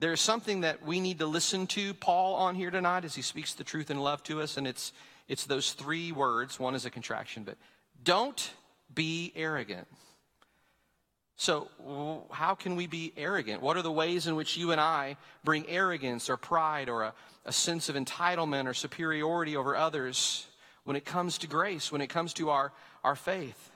There's 0.00 0.20
something 0.20 0.62
that 0.62 0.84
we 0.84 0.98
need 0.98 1.18
to 1.18 1.26
listen 1.26 1.66
to 1.68 1.92
Paul 1.92 2.34
on 2.34 2.54
here 2.54 2.70
tonight 2.70 3.04
as 3.04 3.14
he 3.14 3.22
speaks 3.22 3.52
the 3.52 3.64
truth 3.64 3.90
and 3.90 4.02
love 4.02 4.22
to 4.24 4.40
us, 4.40 4.56
and 4.56 4.66
it's 4.66 4.92
it's 5.28 5.44
those 5.44 5.72
three 5.72 6.10
words. 6.10 6.58
One 6.58 6.74
is 6.74 6.86
a 6.86 6.90
contraction, 6.90 7.44
but 7.44 7.56
don't 8.02 8.50
be 8.92 9.32
arrogant. 9.36 9.86
So, 11.36 11.68
how 12.30 12.54
can 12.54 12.76
we 12.76 12.86
be 12.86 13.12
arrogant? 13.16 13.62
What 13.62 13.76
are 13.76 13.82
the 13.82 13.92
ways 13.92 14.26
in 14.26 14.36
which 14.36 14.56
you 14.56 14.72
and 14.72 14.80
I 14.80 15.16
bring 15.44 15.68
arrogance 15.68 16.28
or 16.28 16.36
pride 16.36 16.88
or 16.88 17.02
a, 17.02 17.14
a 17.44 17.52
sense 17.52 17.88
of 17.88 17.94
entitlement 17.94 18.66
or 18.66 18.74
superiority 18.74 19.56
over 19.56 19.76
others 19.76 20.46
when 20.84 20.96
it 20.96 21.04
comes 21.04 21.38
to 21.38 21.46
grace, 21.46 21.92
when 21.92 22.00
it 22.00 22.08
comes 22.08 22.32
to 22.34 22.50
our, 22.50 22.72
our 23.04 23.16
faith. 23.16 23.70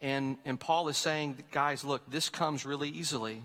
And, 0.00 0.36
and 0.44 0.58
Paul 0.58 0.88
is 0.88 0.96
saying, 0.96 1.38
guys, 1.52 1.84
look, 1.84 2.10
this 2.10 2.28
comes 2.28 2.66
really 2.66 2.88
easily. 2.88 3.42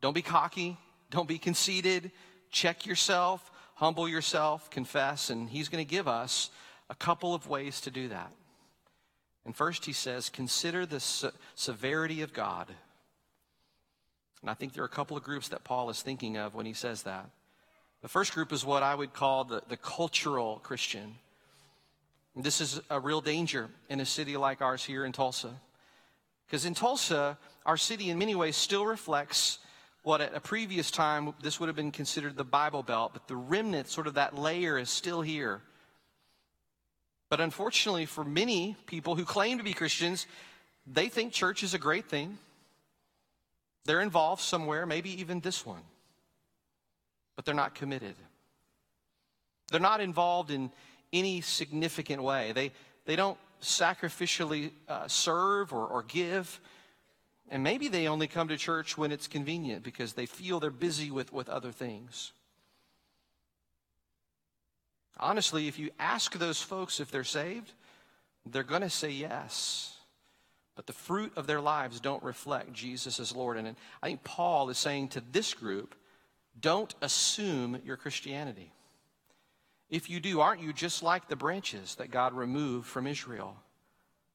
Don't 0.00 0.14
be 0.14 0.22
cocky. 0.22 0.76
Don't 1.10 1.28
be 1.28 1.38
conceited. 1.38 2.10
Check 2.50 2.86
yourself, 2.86 3.50
humble 3.74 4.08
yourself, 4.08 4.70
confess, 4.70 5.30
and 5.30 5.48
he's 5.48 5.68
going 5.68 5.84
to 5.84 5.90
give 5.90 6.08
us 6.08 6.50
a 6.90 6.94
couple 6.94 7.34
of 7.34 7.46
ways 7.46 7.80
to 7.82 7.90
do 7.90 8.08
that. 8.08 8.32
And 9.44 9.54
first, 9.54 9.84
he 9.84 9.92
says, 9.92 10.28
consider 10.28 10.86
the 10.86 11.00
se- 11.00 11.30
severity 11.54 12.22
of 12.22 12.32
God. 12.32 12.68
And 14.40 14.50
I 14.50 14.54
think 14.54 14.72
there 14.72 14.82
are 14.82 14.86
a 14.86 14.90
couple 14.90 15.16
of 15.16 15.22
groups 15.22 15.48
that 15.48 15.64
Paul 15.64 15.90
is 15.90 16.02
thinking 16.02 16.36
of 16.36 16.54
when 16.54 16.66
he 16.66 16.72
says 16.72 17.02
that. 17.04 17.30
The 18.02 18.08
first 18.08 18.32
group 18.32 18.52
is 18.52 18.64
what 18.64 18.82
I 18.82 18.94
would 18.94 19.12
call 19.12 19.44
the, 19.44 19.62
the 19.68 19.76
cultural 19.76 20.60
Christian. 20.62 21.16
This 22.36 22.60
is 22.60 22.80
a 22.88 23.00
real 23.00 23.20
danger 23.20 23.68
in 23.88 23.98
a 24.00 24.06
city 24.06 24.36
like 24.36 24.62
ours 24.62 24.84
here 24.84 25.04
in 25.04 25.10
Tulsa. 25.10 25.50
Because 26.46 26.64
in 26.64 26.74
Tulsa, 26.74 27.36
our 27.66 27.76
city 27.76 28.10
in 28.10 28.18
many 28.18 28.36
ways 28.36 28.56
still 28.56 28.86
reflects 28.86 29.58
what 30.02 30.20
at 30.20 30.34
a 30.34 30.40
previous 30.40 30.90
time 30.90 31.34
this 31.42 31.58
would 31.58 31.66
have 31.66 31.74
been 31.74 31.90
considered 31.90 32.36
the 32.36 32.44
Bible 32.44 32.84
Belt, 32.84 33.10
but 33.12 33.26
the 33.26 33.36
remnant, 33.36 33.88
sort 33.88 34.06
of 34.06 34.14
that 34.14 34.38
layer, 34.38 34.78
is 34.78 34.88
still 34.88 35.20
here. 35.20 35.60
But 37.28 37.40
unfortunately, 37.40 38.06
for 38.06 38.24
many 38.24 38.76
people 38.86 39.16
who 39.16 39.24
claim 39.24 39.58
to 39.58 39.64
be 39.64 39.74
Christians, 39.74 40.26
they 40.86 41.08
think 41.08 41.32
church 41.32 41.62
is 41.62 41.74
a 41.74 41.78
great 41.78 42.08
thing. 42.08 42.38
They're 43.84 44.00
involved 44.00 44.40
somewhere, 44.40 44.86
maybe 44.86 45.20
even 45.20 45.40
this 45.40 45.66
one, 45.66 45.82
but 47.38 47.44
they're 47.44 47.54
not 47.54 47.76
committed. 47.76 48.16
They're 49.70 49.78
not 49.78 50.00
involved 50.00 50.50
in 50.50 50.72
any 51.12 51.40
significant 51.40 52.20
way. 52.20 52.50
They, 52.50 52.72
they 53.04 53.14
don't 53.14 53.38
sacrificially 53.62 54.72
uh, 54.88 55.06
serve 55.06 55.72
or, 55.72 55.86
or 55.86 56.02
give. 56.02 56.58
And 57.48 57.62
maybe 57.62 57.86
they 57.86 58.08
only 58.08 58.26
come 58.26 58.48
to 58.48 58.56
church 58.56 58.98
when 58.98 59.12
it's 59.12 59.28
convenient 59.28 59.84
because 59.84 60.14
they 60.14 60.26
feel 60.26 60.58
they're 60.58 60.72
busy 60.72 61.12
with, 61.12 61.32
with 61.32 61.48
other 61.48 61.70
things. 61.70 62.32
Honestly, 65.20 65.68
if 65.68 65.78
you 65.78 65.90
ask 66.00 66.36
those 66.36 66.60
folks 66.60 66.98
if 66.98 67.12
they're 67.12 67.22
saved, 67.22 67.72
they're 68.46 68.64
going 68.64 68.82
to 68.82 68.90
say 68.90 69.10
yes. 69.10 69.94
But 70.74 70.88
the 70.88 70.92
fruit 70.92 71.30
of 71.36 71.46
their 71.46 71.60
lives 71.60 72.00
don't 72.00 72.24
reflect 72.24 72.72
Jesus 72.72 73.20
as 73.20 73.36
Lord. 73.36 73.58
And 73.58 73.76
I 74.02 74.08
think 74.08 74.24
Paul 74.24 74.70
is 74.70 74.78
saying 74.78 75.10
to 75.10 75.22
this 75.30 75.54
group, 75.54 75.94
don't 76.60 76.94
assume 77.00 77.80
your 77.84 77.96
Christianity. 77.96 78.72
If 79.90 80.10
you 80.10 80.20
do, 80.20 80.40
aren't 80.40 80.62
you 80.62 80.72
just 80.72 81.02
like 81.02 81.28
the 81.28 81.36
branches 81.36 81.94
that 81.96 82.10
God 82.10 82.34
removed 82.34 82.86
from 82.86 83.06
Israel? 83.06 83.56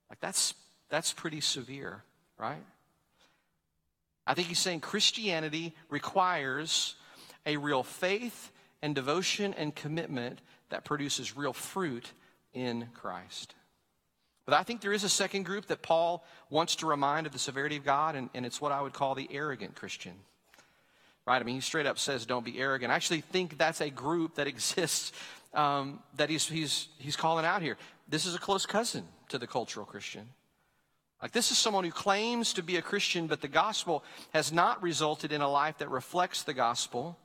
Like 0.09 0.19
that's 0.19 0.53
that's 0.89 1.13
pretty 1.13 1.41
severe, 1.41 2.03
right? 2.37 2.63
I 4.25 4.33
think 4.33 4.47
he's 4.47 4.59
saying 4.59 4.81
Christianity 4.81 5.73
requires 5.89 6.95
a 7.45 7.57
real 7.57 7.83
faith 7.83 8.51
and 8.81 8.95
devotion 8.95 9.53
and 9.55 9.75
commitment 9.75 10.39
that 10.69 10.85
produces 10.85 11.35
real 11.35 11.53
fruit 11.53 12.11
in 12.53 12.87
Christ. 12.93 13.55
But 14.45 14.55
I 14.55 14.63
think 14.63 14.81
there 14.81 14.93
is 14.93 15.03
a 15.03 15.09
second 15.09 15.43
group 15.43 15.67
that 15.67 15.81
Paul 15.81 16.25
wants 16.49 16.75
to 16.77 16.85
remind 16.85 17.25
of 17.25 17.33
the 17.33 17.39
severity 17.39 17.77
of 17.77 17.85
God, 17.85 18.15
and, 18.15 18.29
and 18.33 18.45
it's 18.45 18.59
what 18.59 18.71
I 18.71 18.81
would 18.81 18.93
call 18.93 19.15
the 19.15 19.29
arrogant 19.31 19.75
Christian. 19.75 20.13
Right? 21.25 21.41
I 21.41 21.43
mean, 21.43 21.55
he 21.55 21.61
straight 21.61 21.85
up 21.85 21.97
says, 21.99 22.25
don't 22.25 22.43
be 22.43 22.59
arrogant. 22.59 22.91
I 22.91 22.95
actually 22.95 23.21
think 23.21 23.57
that's 23.57 23.81
a 23.81 23.89
group 23.89 24.35
that 24.35 24.47
exists 24.47 25.13
um, 25.53 25.99
that 26.17 26.29
he's, 26.29 26.47
he's, 26.47 26.87
he's 26.97 27.15
calling 27.15 27.45
out 27.45 27.61
here. 27.61 27.77
This 28.09 28.25
is 28.25 28.35
a 28.35 28.39
close 28.39 28.65
cousin 28.65 29.05
to 29.29 29.37
the 29.37 29.47
cultural 29.47 29.85
Christian. 29.85 30.27
Like, 31.21 31.31
this 31.31 31.51
is 31.51 31.57
someone 31.57 31.85
who 31.85 31.91
claims 31.91 32.51
to 32.53 32.63
be 32.63 32.75
a 32.75 32.81
Christian, 32.81 33.27
but 33.27 33.39
the 33.39 33.47
gospel 33.47 34.03
has 34.33 34.51
not 34.51 34.83
resulted 34.83 35.31
in 35.31 35.41
a 35.41 35.49
life 35.49 35.77
that 35.77 35.89
reflects 35.89 36.43
the 36.43 36.53
gospel. 36.53 37.17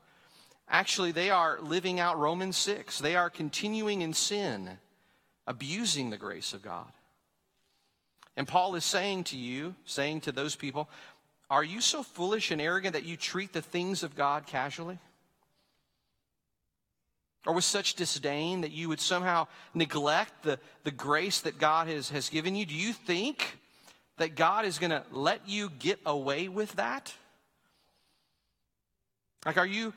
Actually, 0.69 1.11
they 1.11 1.31
are 1.31 1.59
living 1.61 1.99
out 1.99 2.19
Romans 2.19 2.57
6. 2.59 3.01
They 3.01 3.17
are 3.17 3.29
continuing 3.29 4.03
in 4.03 4.13
sin, 4.13 4.79
abusing 5.49 6.11
the 6.11 6.17
grace 6.17 6.53
of 6.53 6.63
God. 6.63 6.93
And 8.37 8.47
Paul 8.47 8.77
is 8.77 8.85
saying 8.85 9.25
to 9.25 9.37
you, 9.37 9.75
saying 9.85 10.21
to 10.23 10.33
those 10.33 10.55
people, 10.55 10.89
Are 11.51 11.65
you 11.65 11.81
so 11.81 12.03
foolish 12.03 12.51
and 12.51 12.61
arrogant 12.61 12.93
that 12.93 13.05
you 13.05 13.17
treat 13.17 13.53
the 13.53 13.63
things 13.63 14.03
of 14.03 14.15
God 14.15 14.47
casually? 14.47 14.99
Or 17.47 17.55
with 17.55 17.65
such 17.65 17.95
disdain 17.95 18.61
that 18.61 18.73
you 18.73 18.89
would 18.89 19.01
somehow 19.01 19.47
neglect 19.73 20.43
the, 20.43 20.59
the 20.85 20.91
grace 20.91 21.41
that 21.41 21.59
God 21.59 21.89
has, 21.89 22.11
has 22.11 22.29
given 22.29 22.55
you? 22.55 22.67
Do 22.67 22.75
you 22.75 22.93
think 22.93 23.59
that 24.19 24.35
God 24.35 24.67
is 24.67 24.79
going 24.79 24.91
to 24.91 25.03
let 25.11 25.49
you 25.49 25.71
get 25.79 26.01
away 26.05 26.49
with 26.49 26.73
that? 26.77 27.15
Like, 29.47 29.57
are 29.57 29.67
you, 29.67 29.95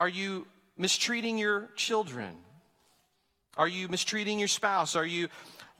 are 0.00 0.08
you 0.08 0.46
mistreating 0.76 1.38
your 1.38 1.70
children? 1.76 2.36
Are 3.56 3.68
you 3.68 3.88
mistreating 3.88 4.38
your 4.38 4.48
spouse? 4.48 4.96
Are 4.96 5.06
you 5.06 5.28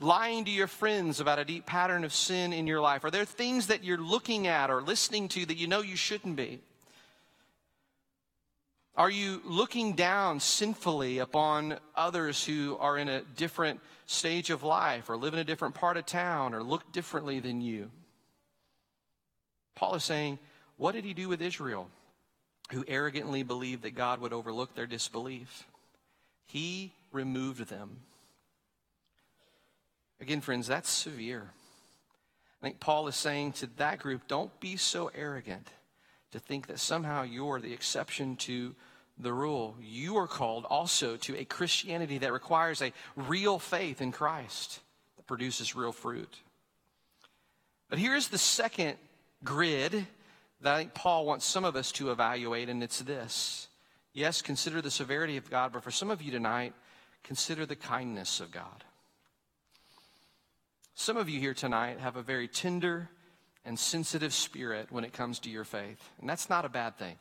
lying 0.05 0.45
to 0.45 0.51
your 0.51 0.67
friends 0.67 1.19
about 1.19 1.39
a 1.39 1.45
deep 1.45 1.67
pattern 1.67 2.05
of 2.05 2.13
sin 2.13 2.53
in 2.53 2.67
your 2.67 2.81
life? 2.81 3.05
Are 3.05 3.11
there 3.11 3.25
things 3.25 3.69
that 3.69 3.83
you're 3.83 3.99
looking 3.99 4.47
at 4.47 4.71
or 4.71 4.83
listening 4.83 5.29
to 5.29 5.47
that 5.47 5.57
you 5.57 5.67
know 5.67 5.81
you 5.81 5.97
shouldn't 5.97 6.37
be? 6.37 6.61
Are 8.97 9.11
you 9.11 9.41
looking 9.45 9.95
down 9.95 10.39
sinfully 10.39 11.19
upon 11.19 11.79
others 11.97 12.45
who 12.45 12.77
are 12.79 12.97
in 12.97 13.09
a 13.09 13.23
different 13.23 13.81
stage 14.07 14.51
of 14.51 14.63
life 14.63 15.11
or 15.11 15.17
live 15.17 15.33
in 15.35 15.41
a 15.41 15.45
different 15.45 15.75
part 15.75 15.97
of 15.97 16.07
town 16.07 16.55
or 16.55 16.63
look 16.63 16.93
differently 16.93 17.41
than 17.41 17.61
you? 17.61 17.91
Paul 19.75 19.97
is 19.97 20.05
saying, 20.05 20.39
What 20.77 20.93
did 20.93 21.05
he 21.05 21.13
do 21.13 21.29
with 21.29 21.43
Israel, 21.43 21.89
who 22.71 22.85
arrogantly 22.87 23.43
believed 23.43 23.83
that 23.83 23.97
God 23.97 24.21
would 24.21 24.33
overlook 24.33 24.77
their 24.77 24.87
disbelief? 24.87 25.67
He 26.47 26.93
removed 27.11 27.69
them. 27.69 27.97
Again, 30.21 30.41
friends, 30.41 30.67
that's 30.67 30.91
severe. 30.91 31.51
I 32.61 32.67
think 32.67 32.81
Paul 32.81 33.09
is 33.09 33.17
saying 33.17 33.53
to 33.55 33.67
that 33.77 33.99
group, 33.99 34.23
Don't 34.27 34.59
be 34.61 34.77
so 34.77 35.11
arrogant 35.15 35.69
to 36.33 36.39
think 36.39 36.67
that 36.69 36.79
somehow 36.79 37.23
you're 37.23 37.61
the 37.61 37.73
exception 37.73 38.37
to 38.37 38.75
the 39.19 39.33
rule. 39.33 39.77
You 39.81 40.17
are 40.17 40.27
called 40.27 40.65
also 40.65 41.17
to 41.19 41.37
a 41.39 41.45
Christianity 41.45 42.19
that 42.19 42.33
requires 42.33 42.83
a 42.83 42.93
real 43.17 43.59
faith 43.59 44.01
in 44.01 44.13
Christ 44.13 44.81
that 45.17 45.27
produces 45.27 45.77
real 45.77 45.93
fruit. 45.93 46.41
But 47.89 47.99
here's 47.99 48.29
the 48.29 48.39
second 48.39 48.97
grid 49.45 50.07
that 50.61 50.75
I 50.75 50.79
think 50.79 50.95
Paul 50.95 51.27
wants 51.27 51.45
some 51.45 51.65
of 51.65 51.77
us 51.77 51.93
to 51.93 52.11
evaluate, 52.11 52.69
and 52.69 52.83
it's 52.83 53.01
this. 53.01 53.69
Yes, 54.13 54.43
consider 54.43 54.81
the 54.81 54.91
severity 54.91 55.37
of 55.37 55.51
God, 55.51 55.73
but 55.73 55.85
for 55.85 55.91
some 55.91 56.11
of 56.11 56.23
you 56.23 56.33
tonight, 56.33 56.73
consider 57.23 57.67
the 57.67 57.77
kindness 57.77 58.41
of 58.41 58.51
God. 58.51 58.85
Some 60.95 61.17
of 61.17 61.29
you 61.29 61.41
here 61.41 61.55
tonight 61.55 61.99
have 61.99 62.17
a 62.17 62.23
very 62.23 62.47
tender 62.47 63.11
and 63.65 63.79
sensitive 63.79 64.33
spirit 64.33 64.89
when 64.91 65.05
it 65.05 65.13
comes 65.13 65.41
to 65.41 65.51
your 65.51 65.65
faith, 65.65 65.99
and 66.21 66.29
that's 66.29 66.49
not 66.49 66.65
a 66.65 66.69
bad 66.69 66.99
thing. 66.99 67.17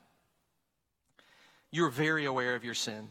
You're 1.72 1.90
very 1.90 2.26
aware 2.26 2.56
of 2.56 2.64
your 2.64 2.76
sin. 2.76 3.08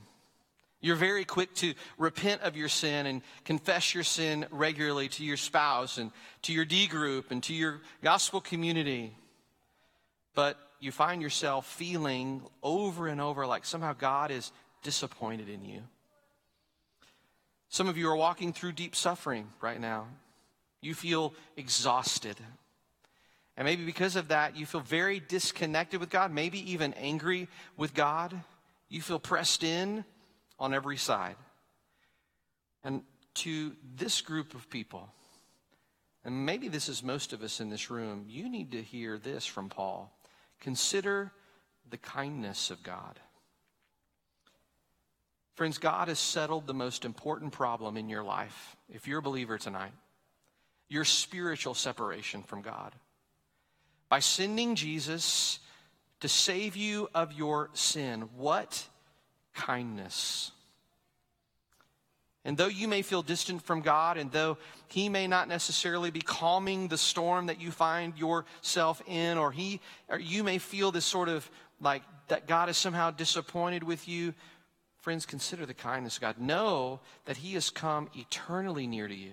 You're 0.81 0.97
very 0.97 1.25
quick 1.25 1.55
to 1.57 1.75
repent 1.99 2.43
of 2.43 2.57
your 2.57 2.69
sin 2.69 3.07
and 3.07 3.23
confess 3.45 3.95
your 3.95 4.05
sin 4.05 4.47
regularly 4.51 5.09
to 5.11 5.25
your 5.25 5.37
spouse 5.37 5.99
and 5.99 6.11
to 6.43 6.53
your 6.53 6.65
D 6.65 6.87
group 6.87 7.31
and 7.31 7.43
to 7.45 7.55
your 7.55 7.81
gospel 8.03 8.41
community. 8.41 9.17
But 10.35 10.59
you 10.81 10.91
find 10.93 11.23
yourself 11.23 11.67
feeling 11.67 12.43
over 12.63 13.07
and 13.07 13.21
over 13.21 13.47
like 13.47 13.65
somehow 13.65 13.95
God 13.95 14.31
is 14.31 14.51
disappointed 14.83 15.49
in 15.49 15.65
you. 15.65 15.83
Some 17.69 17.89
of 17.89 17.97
you 17.97 18.09
are 18.11 18.17
walking 18.17 18.53
through 18.53 18.73
deep 18.73 18.95
suffering 18.95 19.49
right 19.61 19.81
now. 19.81 20.09
You 20.83 20.95
feel 20.95 21.33
exhausted. 21.57 22.37
And 23.57 23.65
maybe 23.65 23.87
because 23.87 24.17
of 24.17 24.29
that, 24.29 24.57
you 24.57 24.67
feel 24.67 24.81
very 24.81 25.21
disconnected 25.21 26.01
with 26.01 26.11
God, 26.11 26.33
maybe 26.33 26.73
even 26.73 26.93
angry 26.95 27.49
with 27.77 27.95
God. 27.95 28.39
You 28.89 29.01
feel 29.01 29.21
pressed 29.21 29.63
in 29.63 30.05
on 30.59 30.75
every 30.75 30.97
side. 30.97 31.37
And 32.83 33.03
to 33.35 33.73
this 33.97 34.21
group 34.21 34.55
of 34.55 34.69
people, 34.69 35.09
and 36.25 36.45
maybe 36.45 36.69
this 36.69 36.89
is 36.89 37.03
most 37.03 37.33
of 37.33 37.43
us 37.43 37.61
in 37.61 37.71
this 37.71 37.89
room, 37.89 38.25
you 38.29 38.49
need 38.49 38.73
to 38.73 38.83
hear 38.83 39.19
this 39.19 39.47
from 39.47 39.69
Paul. 39.69 40.13
Consider 40.61 41.33
the 41.91 41.97
kindness 41.97 42.71
of 42.71 42.83
God. 42.83 43.21
Friends, 45.55 45.79
God 45.79 46.09
has 46.09 46.19
settled 46.19 46.67
the 46.67 46.75
most 46.75 47.05
important 47.05 47.53
problem 47.53 47.97
in 47.97 48.09
your 48.09 48.23
life, 48.25 48.77
if 48.89 49.07
you're 49.07 49.19
a 49.21 49.23
believer 49.23 49.59
tonight 49.59 49.93
your 50.93 51.05
spiritual 51.05 51.75
separation 51.75 52.43
from 52.43 52.61
God. 52.61 52.93
By 54.09 54.21
sending 54.21 54.75
Jesus 54.75 55.59
to 56.21 56.29
save 56.29 56.77
you 56.77 57.09
of 57.15 57.33
your 57.33 57.71
sin. 57.73 58.29
What 58.37 58.87
kindness! 59.55 60.53
And 62.45 62.57
though 62.57 62.69
you 62.69 62.89
may 62.89 63.03
feel 63.03 63.23
distant 63.23 63.63
from 63.63 63.83
God, 63.83 64.19
and 64.19 64.31
though 64.31 64.59
He 64.89 65.09
may 65.09 65.27
not 65.27 65.49
necessarily 65.49 66.11
be 66.11 66.21
calming 66.21 66.89
the 66.89 66.99
storm 66.99 67.47
that 67.47 67.61
you 67.61 67.71
find 67.71 68.19
yourself 68.19 69.01
in, 69.07 69.39
or 69.39 69.51
He, 69.53 69.81
or 70.09 70.19
you 70.19 70.45
may 70.45 70.59
feel 70.59 70.93
this 70.93 71.05
sort 71.05 71.29
of 71.29 71.49
like 71.81 72.03
that 72.29 72.47
God 72.47 72.69
is 72.69 72.77
somehow 72.77 73.11
disappointed 73.11 73.83
with 73.83 74.09
you, 74.09 74.35
friends, 75.01 75.25
consider 75.25 75.67
the 75.67 75.75
kindness 75.75 76.17
of 76.17 76.23
God. 76.23 76.39
Know 76.39 77.01
that 77.25 77.39
He 77.39 77.55
has 77.55 77.71
come 77.71 78.11
eternally 78.15 78.87
near 78.87 79.09
to 79.09 79.15
you 79.15 79.33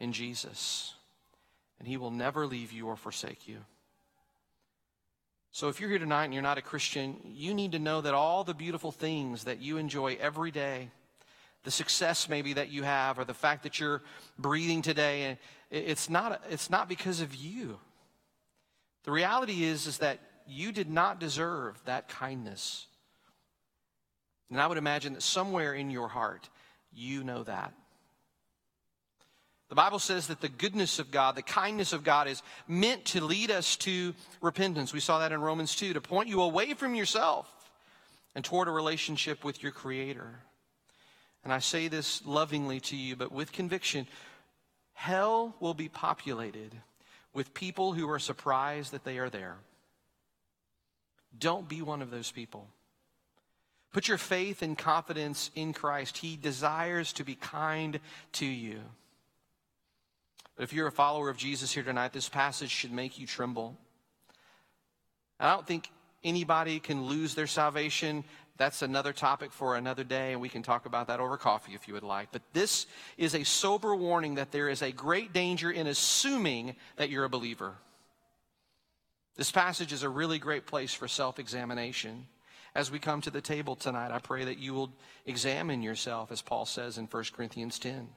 in 0.00 0.12
Jesus, 0.12 0.94
and 1.78 1.86
He 1.86 1.96
will 1.96 2.10
never 2.10 2.46
leave 2.46 2.72
you 2.72 2.88
or 2.88 2.96
forsake 2.96 3.46
you. 3.46 3.58
So, 5.52 5.68
if 5.68 5.80
you're 5.80 5.90
here 5.90 5.98
tonight 5.98 6.24
and 6.24 6.34
you're 6.34 6.42
not 6.42 6.58
a 6.58 6.62
Christian, 6.62 7.16
you 7.24 7.54
need 7.54 7.72
to 7.72 7.78
know 7.78 8.00
that 8.00 8.14
all 8.14 8.44
the 8.44 8.54
beautiful 8.54 8.92
things 8.92 9.44
that 9.44 9.60
you 9.60 9.76
enjoy 9.76 10.16
every 10.20 10.50
day, 10.50 10.90
the 11.64 11.70
success 11.70 12.28
maybe 12.28 12.54
that 12.54 12.70
you 12.70 12.84
have, 12.84 13.18
or 13.18 13.24
the 13.24 13.34
fact 13.34 13.64
that 13.64 13.78
you're 13.78 14.00
breathing 14.38 14.80
today, 14.80 15.38
it's 15.70 16.08
not, 16.08 16.42
it's 16.50 16.70
not 16.70 16.88
because 16.88 17.20
of 17.20 17.34
you. 17.34 17.78
The 19.04 19.10
reality 19.10 19.64
is, 19.64 19.86
is 19.86 19.98
that 19.98 20.20
you 20.46 20.72
did 20.72 20.88
not 20.88 21.20
deserve 21.20 21.80
that 21.84 22.08
kindness. 22.08 22.86
And 24.50 24.60
I 24.60 24.66
would 24.66 24.78
imagine 24.78 25.14
that 25.14 25.22
somewhere 25.22 25.74
in 25.74 25.90
your 25.90 26.08
heart, 26.08 26.48
you 26.92 27.24
know 27.24 27.42
that. 27.44 27.72
The 29.70 29.76
Bible 29.76 30.00
says 30.00 30.26
that 30.26 30.40
the 30.40 30.48
goodness 30.48 30.98
of 30.98 31.12
God, 31.12 31.36
the 31.36 31.42
kindness 31.42 31.92
of 31.92 32.02
God 32.02 32.26
is 32.26 32.42
meant 32.66 33.04
to 33.06 33.24
lead 33.24 33.52
us 33.52 33.76
to 33.76 34.14
repentance. 34.40 34.92
We 34.92 34.98
saw 34.98 35.20
that 35.20 35.30
in 35.30 35.40
Romans 35.40 35.76
2, 35.76 35.92
to 35.92 36.00
point 36.00 36.28
you 36.28 36.42
away 36.42 36.74
from 36.74 36.96
yourself 36.96 37.48
and 38.34 38.44
toward 38.44 38.66
a 38.66 38.72
relationship 38.72 39.44
with 39.44 39.62
your 39.62 39.70
Creator. 39.70 40.40
And 41.44 41.52
I 41.52 41.60
say 41.60 41.86
this 41.86 42.26
lovingly 42.26 42.80
to 42.80 42.96
you, 42.96 43.14
but 43.14 43.30
with 43.30 43.52
conviction 43.52 44.08
hell 44.92 45.54
will 45.60 45.72
be 45.72 45.88
populated 45.88 46.74
with 47.32 47.54
people 47.54 47.92
who 47.92 48.10
are 48.10 48.18
surprised 48.18 48.92
that 48.92 49.04
they 49.04 49.18
are 49.18 49.30
there. 49.30 49.56
Don't 51.38 51.68
be 51.68 51.80
one 51.80 52.02
of 52.02 52.10
those 52.10 52.32
people. 52.32 52.66
Put 53.92 54.08
your 54.08 54.18
faith 54.18 54.62
and 54.62 54.76
confidence 54.76 55.50
in 55.54 55.72
Christ. 55.72 56.18
He 56.18 56.36
desires 56.36 57.12
to 57.14 57.24
be 57.24 57.36
kind 57.36 58.00
to 58.32 58.46
you. 58.46 58.80
But 60.60 60.64
if 60.64 60.74
you're 60.74 60.88
a 60.88 60.92
follower 60.92 61.30
of 61.30 61.38
Jesus 61.38 61.72
here 61.72 61.82
tonight, 61.82 62.12
this 62.12 62.28
passage 62.28 62.70
should 62.70 62.92
make 62.92 63.18
you 63.18 63.26
tremble. 63.26 63.78
I 65.38 65.50
don't 65.54 65.66
think 65.66 65.90
anybody 66.22 66.80
can 66.80 67.06
lose 67.06 67.34
their 67.34 67.46
salvation. 67.46 68.24
That's 68.58 68.82
another 68.82 69.14
topic 69.14 69.52
for 69.52 69.76
another 69.76 70.04
day, 70.04 70.32
and 70.32 70.40
we 70.42 70.50
can 70.50 70.62
talk 70.62 70.84
about 70.84 71.06
that 71.06 71.18
over 71.18 71.38
coffee 71.38 71.72
if 71.72 71.88
you 71.88 71.94
would 71.94 72.02
like. 72.02 72.28
But 72.30 72.42
this 72.52 72.84
is 73.16 73.34
a 73.34 73.42
sober 73.42 73.96
warning 73.96 74.34
that 74.34 74.52
there 74.52 74.68
is 74.68 74.82
a 74.82 74.92
great 74.92 75.32
danger 75.32 75.70
in 75.70 75.86
assuming 75.86 76.76
that 76.96 77.08
you're 77.08 77.24
a 77.24 77.30
believer. 77.30 77.76
This 79.36 79.50
passage 79.50 79.94
is 79.94 80.02
a 80.02 80.10
really 80.10 80.38
great 80.38 80.66
place 80.66 80.92
for 80.92 81.08
self 81.08 81.38
examination. 81.38 82.26
As 82.74 82.90
we 82.90 82.98
come 82.98 83.22
to 83.22 83.30
the 83.30 83.40
table 83.40 83.76
tonight, 83.76 84.12
I 84.12 84.18
pray 84.18 84.44
that 84.44 84.58
you 84.58 84.74
will 84.74 84.92
examine 85.24 85.82
yourself, 85.82 86.30
as 86.30 86.42
Paul 86.42 86.66
says 86.66 86.98
in 86.98 87.06
1 87.06 87.24
Corinthians 87.34 87.78
10. 87.78 88.10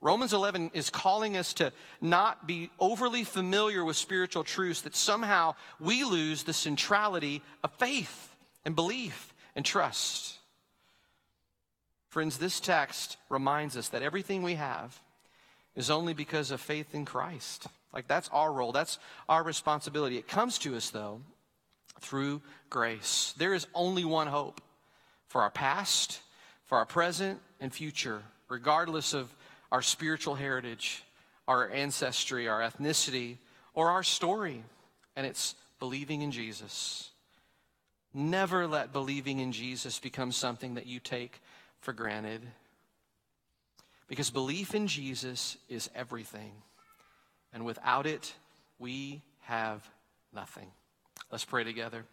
Romans 0.00 0.32
11 0.32 0.70
is 0.72 0.88
calling 0.88 1.36
us 1.36 1.52
to 1.54 1.72
not 2.00 2.46
be 2.46 2.70
overly 2.78 3.22
familiar 3.22 3.84
with 3.84 3.96
spiritual 3.96 4.44
truths, 4.44 4.82
that 4.82 4.96
somehow 4.96 5.54
we 5.78 6.04
lose 6.04 6.42
the 6.42 6.54
centrality 6.54 7.42
of 7.62 7.70
faith 7.72 8.34
and 8.64 8.74
belief 8.74 9.34
and 9.54 9.64
trust. 9.64 10.38
Friends, 12.08 12.38
this 12.38 12.60
text 12.60 13.18
reminds 13.28 13.76
us 13.76 13.88
that 13.88 14.02
everything 14.02 14.42
we 14.42 14.54
have 14.54 14.98
is 15.76 15.90
only 15.90 16.14
because 16.14 16.50
of 16.50 16.60
faith 16.60 16.94
in 16.94 17.04
Christ. 17.04 17.66
Like 17.92 18.08
that's 18.08 18.28
our 18.32 18.52
role, 18.52 18.72
that's 18.72 18.98
our 19.28 19.42
responsibility. 19.42 20.16
It 20.16 20.28
comes 20.28 20.58
to 20.58 20.76
us, 20.76 20.90
though, 20.90 21.20
through 22.00 22.40
grace. 22.70 23.34
There 23.36 23.54
is 23.54 23.66
only 23.74 24.04
one 24.04 24.26
hope 24.28 24.60
for 25.28 25.42
our 25.42 25.50
past, 25.50 26.20
for 26.64 26.78
our 26.78 26.86
present, 26.86 27.40
and 27.60 27.72
future, 27.72 28.22
regardless 28.48 29.12
of 29.12 29.34
our 29.70 29.82
spiritual 29.82 30.34
heritage, 30.34 31.02
our 31.46 31.70
ancestry, 31.70 32.48
our 32.48 32.60
ethnicity, 32.60 33.36
or 33.74 33.90
our 33.90 34.02
story. 34.02 34.64
And 35.16 35.26
it's 35.26 35.54
believing 35.78 36.22
in 36.22 36.30
Jesus. 36.30 37.10
Never 38.12 38.66
let 38.66 38.92
believing 38.92 39.38
in 39.38 39.52
Jesus 39.52 39.98
become 39.98 40.32
something 40.32 40.74
that 40.74 40.86
you 40.86 40.98
take 40.98 41.40
for 41.80 41.92
granted. 41.92 42.42
Because 44.08 44.30
belief 44.30 44.74
in 44.74 44.88
Jesus 44.88 45.56
is 45.68 45.88
everything. 45.94 46.52
And 47.52 47.64
without 47.64 48.06
it, 48.06 48.34
we 48.78 49.22
have 49.42 49.88
nothing. 50.34 50.66
Let's 51.30 51.44
pray 51.44 51.62
together. 51.62 52.04